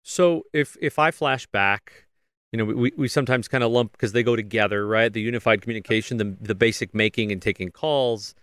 So 0.02 0.44
if 0.52 0.76
if 0.80 0.98
I 0.98 1.10
flash 1.10 1.46
back, 1.46 2.06
you 2.52 2.58
know, 2.58 2.64
we, 2.64 2.92
we 2.96 3.08
sometimes 3.08 3.46
kind 3.48 3.62
of 3.62 3.70
lump 3.70 3.92
because 3.92 4.12
they 4.12 4.22
go 4.22 4.36
together, 4.36 4.86
right? 4.86 5.12
The 5.12 5.20
unified 5.20 5.62
communication, 5.62 6.16
the 6.16 6.36
the 6.40 6.54
basic 6.54 6.94
making 6.94 7.30
and 7.32 7.42
taking 7.42 7.70
calls, 7.70 8.34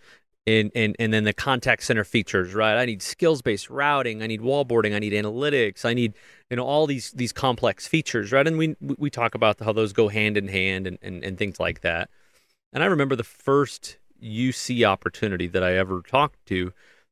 and, 0.47 0.71
and, 0.75 0.95
and 0.99 1.11
then 1.11 1.23
the 1.23 1.33
contact 1.33 1.83
center 1.83 2.03
features, 2.03 2.53
right? 2.53 2.77
I 2.77 2.85
need 2.85 3.01
skills 3.01 3.41
based 3.41 3.69
routing, 3.69 4.21
I 4.21 4.27
need 4.27 4.41
wallboarding, 4.41 4.93
I 4.95 4.99
need 4.99 5.13
analytics, 5.13 5.85
I 5.85 5.93
need 5.93 6.13
you 6.49 6.57
know 6.57 6.65
all 6.65 6.85
these 6.85 7.11
these 7.11 7.33
complex 7.33 7.87
features, 7.87 8.31
right? 8.31 8.45
And 8.45 8.57
we 8.57 8.75
we 8.79 9.09
talk 9.09 9.33
about 9.33 9.59
how 9.59 9.73
those 9.73 9.93
go 9.93 10.07
hand 10.07 10.37
in 10.37 10.47
hand 10.47 10.85
and, 10.85 10.99
and, 11.01 11.23
and 11.23 11.37
things 11.37 11.59
like 11.59 11.81
that. 11.81 12.09
And 12.73 12.83
I 12.83 12.87
remember 12.87 13.15
the 13.15 13.23
first 13.23 13.97
UC 14.23 14.83
opportunity 14.85 15.47
that 15.47 15.63
I 15.63 15.73
ever 15.75 16.01
talked 16.01 16.45
to. 16.47 16.71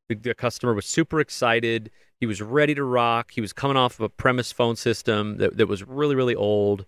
The, 0.10 0.16
the 0.16 0.36
customer 0.36 0.74
was 0.74 0.86
super 0.86 1.20
excited. 1.20 1.90
He 2.20 2.26
was 2.26 2.42
ready 2.42 2.76
to 2.76 2.84
rock. 2.84 3.32
He 3.32 3.42
was 3.42 3.54
coming 3.54 3.78
off 3.78 3.96
of 3.96 4.02
a 4.02 4.10
premise 4.10 4.52
phone 4.52 4.76
system 4.76 5.38
that, 5.38 5.58
that 5.58 5.68
was 5.68 5.84
really, 5.84 6.16
really 6.16 6.36
old. 6.36 6.86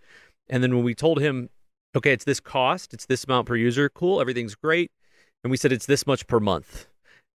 And 0.50 0.62
then 0.62 0.76
when 0.76 0.84
we 0.84 0.94
told 0.94 1.20
him, 1.20 1.50
okay, 1.96 2.12
it's 2.12 2.26
this 2.26 2.40
cost, 2.40 2.94
it's 2.94 3.06
this 3.06 3.24
amount 3.24 3.48
per 3.48 3.56
user, 3.56 3.90
cool, 3.90 4.22
everything's 4.22 4.56
great 4.56 4.92
and 5.46 5.52
we 5.52 5.58
said 5.58 5.72
it's 5.72 5.86
this 5.86 6.08
much 6.08 6.26
per 6.26 6.40
month. 6.40 6.88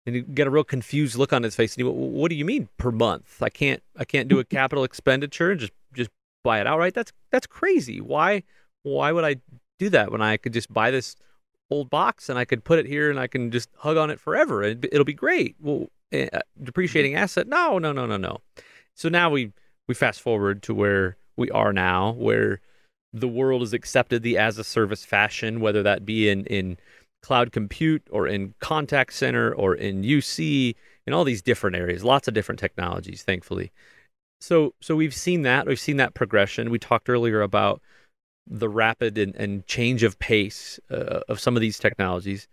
And 0.05 0.17
you 0.17 0.23
get 0.23 0.49
a 0.49 0.51
real 0.51 0.65
confused 0.65 1.15
look 1.15 1.33
on 1.33 1.45
his 1.45 1.55
face. 1.55 1.75
And 1.75 1.79
he 1.79 1.85
went, 1.85 1.97
what 1.97 2.29
do 2.29 2.35
you 2.35 2.45
mean 2.45 2.69
per 2.77 2.91
month? 2.91 3.41
I 3.41 3.51
can't 3.51 3.85
i 3.97 4.05
can't 4.05 4.27
do 4.27 4.41
a 4.41 4.45
capital 4.59 4.83
expenditure 4.83 5.53
and 5.53 5.61
just 5.61 5.73
just 5.95 6.11
buy 6.43 6.61
it 6.61 6.67
outright? 6.67 6.93
That's 6.93 7.13
that's 7.31 7.47
crazy. 7.47 8.01
Why 8.01 8.43
why 8.83 9.13
would 9.13 9.25
i 9.25 9.37
do 9.79 9.89
that 9.91 10.11
when 10.11 10.21
i 10.21 10.37
could 10.37 10.53
just 10.53 10.73
buy 10.73 10.91
this 10.91 11.15
old 11.71 11.89
box 11.89 12.29
and 12.29 12.37
I 12.37 12.45
could 12.45 12.65
put 12.65 12.81
it 12.81 12.87
here 12.87 13.11
and 13.11 13.21
I 13.21 13.29
can 13.29 13.53
just 13.53 13.69
hug 13.77 13.97
on 13.97 14.11
it 14.11 14.19
forever? 14.19 14.65
And 14.65 14.85
it'll 14.87 15.05
be 15.05 15.15
great. 15.15 15.55
Well, 15.61 15.87
uh, 16.13 16.41
depreciating 16.61 17.15
asset? 17.15 17.47
No, 17.47 17.79
no, 17.79 17.93
no, 17.93 18.07
no, 18.07 18.17
no. 18.17 18.39
So 18.97 19.09
now 19.09 19.31
we 19.31 19.53
we 19.87 19.95
fast 19.95 20.21
forward 20.21 20.65
to 20.65 20.75
where 20.75 21.17
we 21.37 21.49
are 21.53 21.73
now, 21.73 22.11
where 22.11 22.61
the 23.13 23.29
world 23.29 23.63
has 23.63 23.73
accepted 23.73 24.25
the 24.25 24.37
as 24.37 24.59
a 24.59 24.65
service 24.65 25.05
fashion, 25.05 25.61
whether 25.61 25.85
that 25.85 26.05
be 26.05 26.29
in 26.29 26.45
in 26.47 26.77
cloud 27.23 27.53
compute 27.53 28.07
or 28.11 28.27
in 28.27 28.55
contact 28.61 29.13
center 29.13 29.53
or 29.55 29.75
in 29.75 30.03
UC 30.03 30.75
in 31.07 31.13
all 31.13 31.25
these 31.25 31.43
different 31.43 31.77
areas, 31.77 32.05
lots 32.05 32.29
of 32.29 32.35
different 32.35 32.59
technologies, 32.59 33.23
thankfully. 33.23 33.73
So 34.41 34.75
so 34.81 34.97
we've 34.97 35.15
seen 35.15 35.43
that. 35.43 35.67
We've 35.67 35.79
seen 35.79 35.99
that 35.99 36.15
progression. 36.15 36.71
We 36.71 36.79
talked 36.79 37.09
earlier 37.09 37.43
about 37.43 37.83
the 38.47 38.69
rapid 38.69 39.19
and, 39.19 39.35
and 39.37 39.67
change 39.67 40.03
of 40.03 40.19
pace 40.19 40.81
uh, 40.91 41.21
of 41.29 41.41
some 41.41 41.57
of 41.57 41.61
these 41.61 41.79
technologies. 41.79 42.49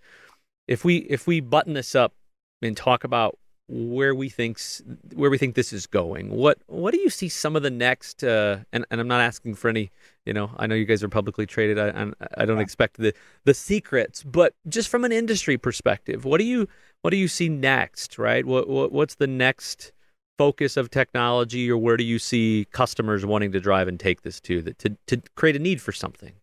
If 0.67 0.83
we 0.83 0.97
if 0.97 1.27
we 1.27 1.39
button 1.39 1.73
this 1.73 1.95
up 1.95 2.13
and 2.61 2.75
talk 2.75 3.03
about 3.03 3.37
where 3.69 4.15
we 4.15 4.29
thinks 4.29 4.81
where 5.13 5.29
we 5.29 5.37
think 5.37 5.55
this 5.55 5.73
is 5.73 5.87
going. 5.87 6.29
What 6.29 6.59
what 6.67 6.93
do 6.93 6.99
you 6.99 7.09
see 7.09 7.29
some 7.29 7.55
of 7.55 7.63
the 7.63 7.69
next? 7.69 8.23
Uh, 8.23 8.59
and 8.71 8.85
and 8.89 9.01
I'm 9.01 9.07
not 9.07 9.21
asking 9.21 9.55
for 9.55 9.69
any. 9.69 9.91
You 10.25 10.33
know, 10.33 10.51
I 10.57 10.67
know 10.67 10.75
you 10.75 10.85
guys 10.85 11.03
are 11.03 11.09
publicly 11.09 11.45
traded. 11.45 11.79
I 11.79 11.89
I, 11.89 12.27
I 12.39 12.45
don't 12.45 12.59
expect 12.59 12.97
the 12.97 13.13
the 13.43 13.53
secrets, 13.53 14.23
but 14.23 14.53
just 14.67 14.89
from 14.89 15.03
an 15.03 15.11
industry 15.11 15.57
perspective, 15.57 16.25
what 16.25 16.39
do 16.39 16.45
you 16.45 16.67
what 17.01 17.11
do 17.11 17.17
you 17.17 17.27
see 17.27 17.49
next? 17.49 18.17
Right? 18.17 18.45
What, 18.45 18.69
what 18.69 18.91
what's 18.91 19.15
the 19.15 19.27
next 19.27 19.91
focus 20.37 20.77
of 20.77 20.89
technology, 20.89 21.69
or 21.69 21.77
where 21.77 21.97
do 21.97 22.03
you 22.03 22.19
see 22.19 22.67
customers 22.71 23.25
wanting 23.25 23.51
to 23.51 23.59
drive 23.59 23.87
and 23.87 23.99
take 23.99 24.21
this 24.21 24.39
to 24.41 24.61
that 24.61 24.79
to 24.79 24.97
to 25.07 25.21
create 25.35 25.55
a 25.55 25.59
need 25.59 25.81
for 25.81 25.91
something? 25.91 26.33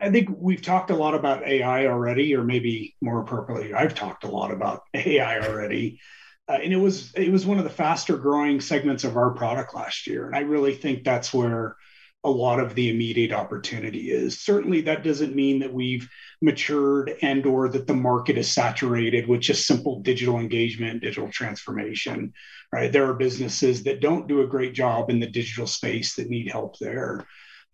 I 0.00 0.10
think 0.10 0.28
we've 0.36 0.60
talked 0.60 0.90
a 0.90 0.96
lot 0.96 1.14
about 1.14 1.46
AI 1.46 1.86
already, 1.86 2.34
or 2.34 2.42
maybe 2.42 2.96
more 3.00 3.20
appropriately, 3.22 3.72
I've 3.72 3.94
talked 3.94 4.24
a 4.24 4.28
lot 4.28 4.50
about 4.50 4.82
AI 4.94 5.38
already 5.40 6.00
uh, 6.48 6.58
and 6.62 6.72
it 6.72 6.78
was 6.78 7.12
it 7.14 7.32
was 7.32 7.46
one 7.46 7.58
of 7.58 7.64
the 7.64 7.70
faster 7.70 8.16
growing 8.16 8.60
segments 8.60 9.04
of 9.04 9.16
our 9.16 9.30
product 9.30 9.74
last 9.74 10.06
year. 10.06 10.26
And 10.26 10.36
i 10.36 10.40
really 10.40 10.74
think 10.74 11.04
that's 11.04 11.32
where 11.32 11.76
a 12.22 12.30
lot 12.30 12.58
of 12.58 12.74
the 12.74 12.88
immediate 12.88 13.32
opportunity 13.32 14.10
is. 14.10 14.40
Certainly 14.40 14.82
that 14.82 15.04
doesn't 15.04 15.36
mean 15.36 15.58
that 15.58 15.72
we've 15.72 16.08
matured 16.40 17.14
and 17.20 17.44
or 17.44 17.68
that 17.68 17.86
the 17.86 17.94
market 17.94 18.38
is 18.38 18.50
saturated 18.50 19.28
with 19.28 19.42
just 19.42 19.66
simple 19.66 20.00
digital 20.00 20.38
engagement 20.38 21.02
digital 21.02 21.30
transformation 21.30 22.32
right? 22.74 22.90
There 22.90 23.08
are 23.08 23.14
businesses 23.14 23.84
that 23.84 24.00
don't 24.00 24.26
do 24.26 24.40
a 24.40 24.48
great 24.48 24.74
job 24.74 25.08
in 25.08 25.20
the 25.20 25.28
digital 25.28 25.68
space 25.68 26.16
that 26.16 26.28
need 26.28 26.50
help 26.50 26.76
there. 26.80 27.24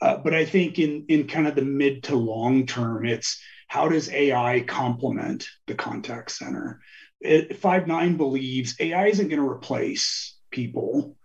Uh, 0.02 0.16
but 0.16 0.32
i 0.32 0.46
think 0.46 0.78
in 0.78 1.04
in 1.08 1.26
kind 1.26 1.46
of 1.46 1.54
the 1.54 1.62
mid 1.62 2.02
to 2.02 2.16
long 2.16 2.64
term 2.64 3.04
it's 3.04 3.38
how 3.68 3.86
does 3.86 4.10
ai 4.10 4.60
complement 4.60 5.46
the 5.66 5.74
contact 5.74 6.30
center 6.30 6.80
Five9 7.24 8.16
believes 8.16 8.76
AI 8.80 9.06
isn't 9.06 9.28
going 9.28 9.40
to 9.40 9.48
replace 9.48 10.36
people. 10.50 11.16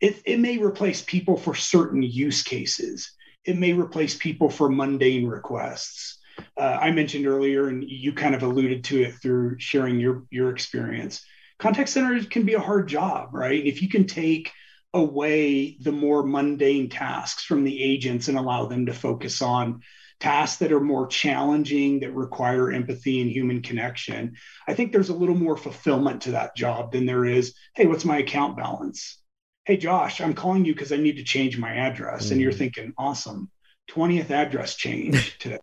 It, 0.00 0.20
it 0.24 0.40
may 0.40 0.58
replace 0.58 1.02
people 1.02 1.36
for 1.36 1.54
certain 1.54 2.02
use 2.02 2.42
cases. 2.42 3.12
It 3.44 3.56
may 3.56 3.72
replace 3.72 4.16
people 4.16 4.50
for 4.50 4.68
mundane 4.68 5.26
requests. 5.26 6.18
Uh, 6.56 6.78
I 6.80 6.90
mentioned 6.90 7.26
earlier, 7.26 7.68
and 7.68 7.84
you 7.86 8.12
kind 8.12 8.34
of 8.34 8.42
alluded 8.42 8.84
to 8.84 9.02
it 9.02 9.14
through 9.14 9.58
sharing 9.58 10.00
your 10.00 10.24
your 10.30 10.50
experience. 10.50 11.24
Contact 11.58 11.88
centers 11.88 12.26
can 12.26 12.44
be 12.44 12.54
a 12.54 12.60
hard 12.60 12.88
job, 12.88 13.30
right? 13.32 13.64
If 13.64 13.80
you 13.82 13.88
can 13.88 14.06
take 14.06 14.50
away 14.92 15.76
the 15.80 15.92
more 15.92 16.24
mundane 16.24 16.88
tasks 16.88 17.44
from 17.44 17.64
the 17.64 17.82
agents 17.82 18.28
and 18.28 18.38
allow 18.38 18.66
them 18.66 18.86
to 18.86 18.92
focus 18.92 19.42
on 19.42 19.82
tasks 20.20 20.58
that 20.58 20.72
are 20.72 20.80
more 20.80 21.06
challenging 21.06 22.00
that 22.00 22.14
require 22.14 22.72
empathy 22.72 23.20
and 23.20 23.30
human 23.30 23.62
connection 23.62 24.34
i 24.66 24.74
think 24.74 24.92
there's 24.92 25.08
a 25.08 25.14
little 25.14 25.34
more 25.34 25.56
fulfillment 25.56 26.22
to 26.22 26.32
that 26.32 26.56
job 26.56 26.92
than 26.92 27.06
there 27.06 27.24
is 27.24 27.54
hey 27.74 27.86
what's 27.86 28.04
my 28.04 28.18
account 28.18 28.56
balance? 28.56 29.20
Hey 29.64 29.76
josh 29.76 30.20
i'm 30.20 30.34
calling 30.34 30.64
you 30.64 30.74
because 30.74 30.92
i 30.92 30.96
need 30.96 31.16
to 31.16 31.24
change 31.24 31.58
my 31.58 31.74
address 31.74 32.26
mm 32.26 32.32
and 32.32 32.40
you're 32.40 32.50
mm-hmm. 32.50 32.58
thinking 32.58 32.92
awesome. 32.98 33.50
20th 33.90 34.30
address 34.30 34.76
change 34.76 35.38
today. 35.38 35.58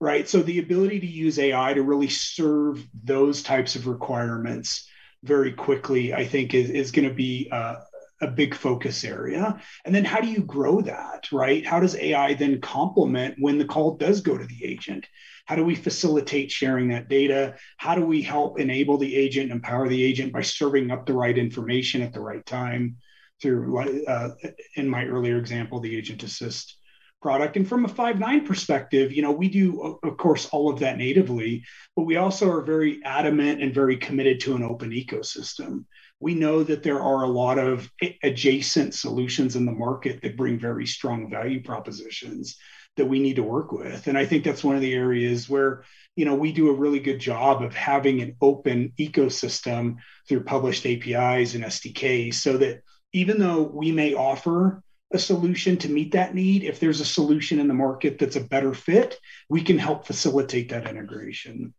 Right? 0.00 0.28
So 0.28 0.42
the 0.42 0.58
ability 0.58 1.00
to 1.00 1.06
use 1.06 1.38
ai 1.38 1.74
to 1.74 1.82
really 1.82 2.08
serve 2.08 2.84
those 3.04 3.42
types 3.42 3.76
of 3.76 3.86
requirements 3.86 4.88
very 5.22 5.52
quickly 5.52 6.12
i 6.12 6.24
think 6.24 6.52
is, 6.52 6.68
is 6.70 6.90
going 6.90 7.08
to 7.08 7.14
be 7.14 7.48
uh, 7.50 7.76
a 8.24 8.30
big 8.30 8.54
focus 8.54 9.04
area. 9.04 9.60
And 9.84 9.94
then 9.94 10.04
how 10.04 10.20
do 10.20 10.28
you 10.28 10.42
grow 10.42 10.80
that, 10.80 11.30
right? 11.30 11.64
How 11.64 11.80
does 11.80 11.96
AI 11.96 12.34
then 12.34 12.60
complement 12.60 13.36
when 13.38 13.58
the 13.58 13.64
call 13.64 13.96
does 13.96 14.20
go 14.20 14.36
to 14.36 14.46
the 14.46 14.64
agent? 14.64 15.06
How 15.46 15.56
do 15.56 15.64
we 15.64 15.74
facilitate 15.74 16.50
sharing 16.50 16.88
that 16.88 17.08
data? 17.08 17.56
How 17.76 17.94
do 17.94 18.04
we 18.04 18.22
help 18.22 18.58
enable 18.58 18.96
the 18.96 19.14
agent, 19.14 19.52
empower 19.52 19.88
the 19.88 20.02
agent 20.02 20.32
by 20.32 20.42
serving 20.42 20.90
up 20.90 21.06
the 21.06 21.12
right 21.12 21.36
information 21.36 22.02
at 22.02 22.12
the 22.12 22.20
right 22.20 22.44
time 22.46 22.96
through, 23.42 24.06
uh, 24.06 24.30
in 24.76 24.88
my 24.88 25.04
earlier 25.04 25.38
example, 25.38 25.80
the 25.80 25.96
agent 25.96 26.22
assist 26.22 26.78
product. 27.20 27.56
And 27.56 27.66
from 27.66 27.86
a 27.86 27.88
Five9 27.88 28.46
perspective, 28.46 29.10
you 29.10 29.22
know, 29.22 29.32
we 29.32 29.48
do, 29.48 29.98
of 30.02 30.16
course, 30.18 30.46
all 30.52 30.70
of 30.70 30.80
that 30.80 30.98
natively, 30.98 31.64
but 31.96 32.02
we 32.02 32.16
also 32.16 32.50
are 32.50 32.60
very 32.62 33.00
adamant 33.02 33.62
and 33.62 33.74
very 33.74 33.96
committed 33.96 34.40
to 34.40 34.54
an 34.54 34.62
open 34.62 34.90
ecosystem 34.90 35.86
we 36.24 36.34
know 36.34 36.62
that 36.62 36.82
there 36.82 37.02
are 37.02 37.22
a 37.22 37.28
lot 37.28 37.58
of 37.58 37.92
adjacent 38.22 38.94
solutions 38.94 39.56
in 39.56 39.66
the 39.66 39.72
market 39.72 40.22
that 40.22 40.38
bring 40.38 40.58
very 40.58 40.86
strong 40.86 41.28
value 41.28 41.62
propositions 41.62 42.56
that 42.96 43.04
we 43.04 43.20
need 43.20 43.36
to 43.36 43.42
work 43.42 43.72
with. 43.72 44.06
And 44.06 44.16
i 44.16 44.24
think 44.24 44.42
that's 44.42 44.64
one 44.64 44.74
of 44.74 44.80
the 44.80 44.94
areas 44.94 45.50
where 45.50 45.84
you 46.16 46.24
know 46.24 46.34
we 46.34 46.50
do 46.50 46.70
a 46.70 46.80
really 46.82 46.98
good 46.98 47.18
job 47.18 47.62
of 47.62 47.74
having 47.74 48.22
an 48.22 48.36
open 48.40 48.94
ecosystem 48.98 49.96
through 50.26 50.44
published 50.44 50.86
apis 50.86 51.54
and 51.54 51.64
sdks 51.64 52.34
so 52.34 52.56
that 52.56 52.80
even 53.12 53.38
though 53.38 53.62
we 53.62 53.92
may 53.92 54.14
offer 54.14 54.82
a 55.12 55.18
solution 55.18 55.76
to 55.76 55.90
meet 55.90 56.12
that 56.12 56.34
need 56.34 56.64
if 56.64 56.80
there's 56.80 57.00
a 57.00 57.04
solution 57.18 57.60
in 57.60 57.68
the 57.68 57.74
market 57.74 58.18
that's 58.18 58.36
a 58.36 58.48
better 58.54 58.72
fit 58.72 59.18
we 59.50 59.60
can 59.60 59.78
help 59.78 60.06
facilitate 60.06 60.70
that 60.70 60.88
integration 60.88 61.74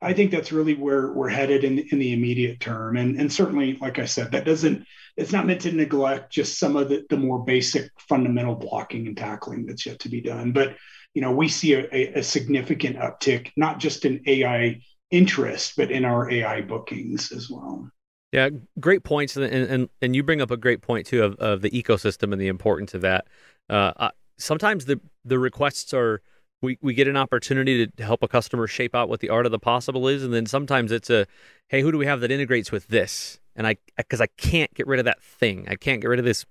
I 0.00 0.12
think 0.12 0.30
that's 0.30 0.52
really 0.52 0.74
where 0.74 1.12
we're 1.12 1.28
headed 1.28 1.64
in, 1.64 1.78
in 1.90 1.98
the 1.98 2.12
immediate 2.12 2.60
term. 2.60 2.96
And, 2.96 3.20
and 3.20 3.32
certainly, 3.32 3.76
like 3.80 3.98
I 3.98 4.04
said, 4.04 4.30
that 4.30 4.44
doesn't, 4.44 4.86
it's 5.16 5.32
not 5.32 5.46
meant 5.46 5.60
to 5.62 5.72
neglect 5.72 6.32
just 6.32 6.58
some 6.58 6.76
of 6.76 6.88
the, 6.88 7.04
the 7.10 7.16
more 7.16 7.44
basic 7.44 7.90
fundamental 7.98 8.54
blocking 8.54 9.08
and 9.08 9.16
tackling 9.16 9.66
that's 9.66 9.86
yet 9.86 9.98
to 10.00 10.08
be 10.08 10.20
done. 10.20 10.52
But, 10.52 10.76
you 11.14 11.22
know, 11.22 11.32
we 11.32 11.48
see 11.48 11.74
a, 11.74 12.18
a 12.18 12.22
significant 12.22 12.96
uptick, 12.96 13.50
not 13.56 13.80
just 13.80 14.04
in 14.04 14.22
AI 14.26 14.80
interest, 15.10 15.74
but 15.76 15.90
in 15.90 16.04
our 16.04 16.30
AI 16.30 16.60
bookings 16.60 17.32
as 17.32 17.50
well. 17.50 17.90
Yeah, 18.30 18.50
great 18.78 19.04
points, 19.04 19.36
and 19.38 19.46
and 19.46 19.88
and 20.02 20.14
you 20.14 20.22
bring 20.22 20.42
up 20.42 20.50
a 20.50 20.56
great 20.58 20.82
point 20.82 21.06
too 21.06 21.24
of, 21.24 21.34
of 21.36 21.62
the 21.62 21.70
ecosystem 21.70 22.30
and 22.30 22.40
the 22.40 22.48
importance 22.48 22.92
of 22.92 23.00
that. 23.00 23.26
Uh, 23.70 24.10
sometimes 24.36 24.84
the 24.84 25.00
the 25.24 25.38
requests 25.38 25.94
are 25.94 26.20
we, 26.60 26.78
we 26.80 26.94
get 26.94 27.08
an 27.08 27.16
opportunity 27.16 27.86
to 27.86 28.04
help 28.04 28.22
a 28.22 28.28
customer 28.28 28.66
shape 28.66 28.94
out 28.94 29.08
what 29.08 29.20
the 29.20 29.28
art 29.28 29.46
of 29.46 29.52
the 29.52 29.58
possible 29.58 30.08
is 30.08 30.24
and 30.24 30.32
then 30.32 30.46
sometimes 30.46 30.92
it's 30.92 31.10
a 31.10 31.26
hey 31.68 31.82
who 31.82 31.92
do 31.92 31.98
we 31.98 32.06
have 32.06 32.20
that 32.20 32.30
integrates 32.30 32.72
with 32.72 32.88
this? 32.88 33.38
And 33.54 33.66
i 33.66 33.76
because 33.96 34.20
I, 34.20 34.26
can't 34.26 34.72
get 34.74 34.86
rid 34.86 34.98
of 34.98 35.04
that 35.04 35.22
thing. 35.22 35.66
I 35.68 35.74
can't 35.76 36.00
get 36.00 36.08
rid 36.08 36.18
of 36.18 36.24
this 36.24 36.46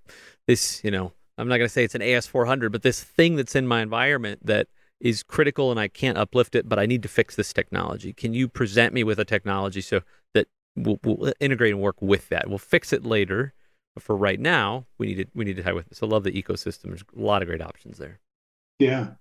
this 0.45 0.83
you 0.83 0.91
know 0.91 1.13
i'm 1.37 1.47
not 1.47 1.57
going 1.57 1.67
to 1.67 1.73
say 1.73 1.83
it's 1.83 1.95
an 1.95 2.01
AS/400 2.01 2.71
but 2.71 2.83
this 2.83 3.03
thing 3.03 3.35
that's 3.35 3.55
in 3.55 3.67
my 3.67 3.81
environment 3.81 4.45
that 4.45 4.67
is 4.99 5.23
critical 5.23 5.71
and 5.71 5.79
i 5.79 5.87
can't 5.87 6.17
uplift 6.17 6.55
it 6.55 6.67
but 6.67 6.79
i 6.79 6.85
need 6.85 7.03
to 7.03 7.09
fix 7.09 7.35
this 7.35 7.53
technology. 7.53 8.13
Can 8.13 8.33
you 8.33 8.47
present 8.47 8.93
me 8.93 9.03
with 9.03 9.19
a 9.19 9.25
technology 9.25 9.81
so 9.81 10.01
that 10.33 10.47
we'll, 10.75 10.99
we'll 11.03 11.33
integrate 11.39 11.73
and 11.73 11.81
work 11.81 12.01
with 12.01 12.29
that? 12.29 12.49
We'll 12.49 12.57
fix 12.57 12.91
it 12.93 13.05
later 13.05 13.53
but 13.93 14.03
for 14.03 14.15
right 14.15 14.39
now 14.39 14.85
we 14.97 15.07
need 15.07 15.17
to 15.17 15.25
we 15.33 15.45
need 15.45 15.57
to 15.57 15.63
tie 15.63 15.73
with 15.73 15.91
it. 15.91 15.97
So 15.97 16.07
love 16.07 16.23
the 16.23 16.31
ecosystem. 16.31 16.83
There's 16.83 17.03
a 17.15 17.21
lot 17.21 17.41
of 17.41 17.47
great 17.47 17.61
options 17.61 17.97
there. 17.97 18.19
Yeah 18.79 19.11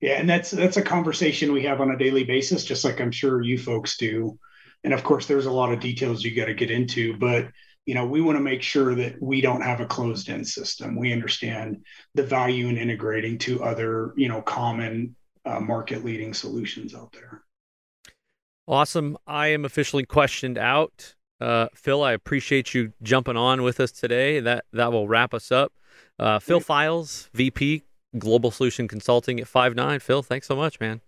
yeah, 0.00 0.14
and 0.14 0.28
that's 0.28 0.50
that's 0.50 0.76
a 0.76 0.82
conversation 0.82 1.52
we 1.52 1.62
have 1.64 1.80
on 1.80 1.90
a 1.90 1.98
daily 1.98 2.24
basis, 2.24 2.64
just 2.64 2.84
like 2.84 3.00
I'm 3.00 3.12
sure 3.12 3.42
you 3.42 3.58
folks 3.58 3.96
do. 3.96 4.38
And 4.82 4.94
of 4.94 5.04
course, 5.04 5.26
there's 5.26 5.46
a 5.46 5.52
lot 5.52 5.72
of 5.72 5.80
details 5.80 6.24
you 6.24 6.34
got 6.34 6.46
to 6.46 6.54
get 6.54 6.70
into, 6.70 7.16
but 7.18 7.48
you 7.86 7.94
know, 7.94 8.06
we 8.06 8.20
want 8.20 8.36
to 8.36 8.42
make 8.42 8.62
sure 8.62 8.94
that 8.94 9.20
we 9.20 9.40
don't 9.40 9.62
have 9.62 9.80
a 9.80 9.86
closed-end 9.86 10.46
system. 10.46 10.96
We 10.96 11.12
understand 11.12 11.84
the 12.14 12.22
value 12.22 12.68
in 12.68 12.76
integrating 12.76 13.38
to 13.38 13.64
other, 13.64 14.12
you 14.16 14.28
know, 14.28 14.42
common 14.42 15.16
uh, 15.44 15.60
market-leading 15.60 16.34
solutions 16.34 16.94
out 16.94 17.12
there. 17.12 17.42
Awesome. 18.68 19.16
I 19.26 19.48
am 19.48 19.64
officially 19.64 20.04
questioned 20.04 20.56
out. 20.56 21.14
Uh, 21.40 21.68
Phil, 21.74 22.02
I 22.02 22.12
appreciate 22.12 22.74
you 22.74 22.92
jumping 23.02 23.36
on 23.36 23.62
with 23.62 23.80
us 23.80 23.90
today. 23.90 24.40
That 24.40 24.64
that 24.72 24.92
will 24.92 25.08
wrap 25.08 25.34
us 25.34 25.50
up. 25.50 25.72
Uh, 26.18 26.38
Phil 26.38 26.60
Files, 26.60 27.30
VP, 27.32 27.82
Global 28.18 28.50
Solution 28.50 28.88
Consulting 28.88 29.40
at 29.40 29.46
Five9. 29.46 30.00
Phil, 30.02 30.22
thanks 30.22 30.46
so 30.46 30.56
much, 30.56 30.80
man. 30.80 31.00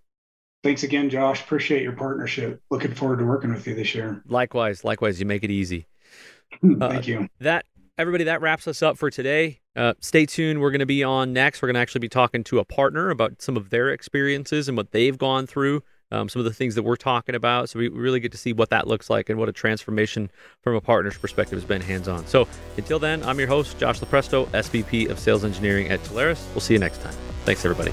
Thanks 0.62 0.84
again, 0.84 1.10
Josh. 1.10 1.40
Appreciate 1.42 1.82
your 1.82 1.92
partnership. 1.92 2.62
Looking 2.70 2.94
forward 2.94 3.18
to 3.18 3.24
working 3.24 3.52
with 3.52 3.66
you 3.66 3.74
this 3.74 3.94
year. 3.94 4.22
Likewise, 4.26 4.84
likewise. 4.84 5.18
You 5.18 5.26
make 5.26 5.42
it 5.42 5.50
easy. 5.50 5.86
Thank 6.62 6.82
uh, 6.82 7.00
you. 7.04 7.28
That 7.40 7.66
everybody, 7.98 8.24
that 8.24 8.40
wraps 8.40 8.68
us 8.68 8.82
up 8.82 8.96
for 8.96 9.10
today. 9.10 9.60
Uh, 9.74 9.94
stay 10.00 10.26
tuned. 10.26 10.60
We're 10.60 10.70
going 10.70 10.80
to 10.80 10.86
be 10.86 11.02
on 11.02 11.32
next. 11.32 11.62
We're 11.62 11.68
going 11.68 11.74
to 11.74 11.80
actually 11.80 12.00
be 12.00 12.08
talking 12.08 12.44
to 12.44 12.58
a 12.60 12.64
partner 12.64 13.10
about 13.10 13.42
some 13.42 13.56
of 13.56 13.70
their 13.70 13.90
experiences 13.90 14.68
and 14.68 14.76
what 14.76 14.92
they've 14.92 15.18
gone 15.18 15.46
through 15.46 15.82
um, 16.12 16.28
some 16.28 16.40
of 16.40 16.44
the 16.44 16.52
things 16.52 16.74
that 16.76 16.82
we're 16.82 16.96
talking 16.96 17.34
about. 17.34 17.68
So 17.68 17.78
we 17.78 17.88
really 17.88 18.20
get 18.20 18.30
to 18.32 18.38
see 18.38 18.52
what 18.52 18.70
that 18.70 18.86
looks 18.86 19.10
like 19.10 19.30
and 19.30 19.38
what 19.38 19.48
a 19.48 19.52
transformation 19.52 20.30
from 20.60 20.76
a 20.76 20.80
partner's 20.80 21.16
perspective 21.16 21.56
has 21.56 21.64
been 21.64 21.80
hands 21.80 22.06
on. 22.06 22.26
So 22.26 22.46
until 22.76 22.98
then, 22.98 23.22
I'm 23.24 23.38
your 23.38 23.48
host, 23.48 23.78
Josh 23.78 23.98
Lupresto, 24.00 24.46
SVP 24.48 25.10
of 25.10 25.18
Sales 25.18 25.44
Engineering 25.44 25.88
at 25.88 26.00
Telarus. 26.00 26.44
We'll 26.54 26.60
see 26.60 26.74
you 26.74 26.80
next 26.80 27.00
time. 27.00 27.14
Thanks, 27.44 27.64
everybody. 27.64 27.92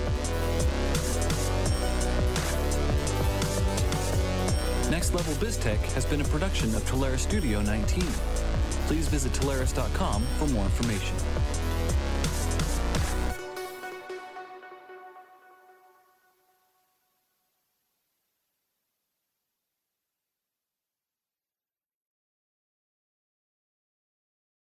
Next 4.91 5.13
Level 5.13 5.33
BizTech 5.35 5.79
has 5.93 6.05
been 6.05 6.21
a 6.21 6.25
production 6.25 6.75
of 6.75 6.83
Telarus 6.83 7.19
Studio 7.19 7.61
19. 7.61 8.03
Please 8.87 9.07
visit 9.07 9.31
Telarus.com 9.33 10.21
for 10.37 10.47
more 10.47 10.65
information. 10.65 11.15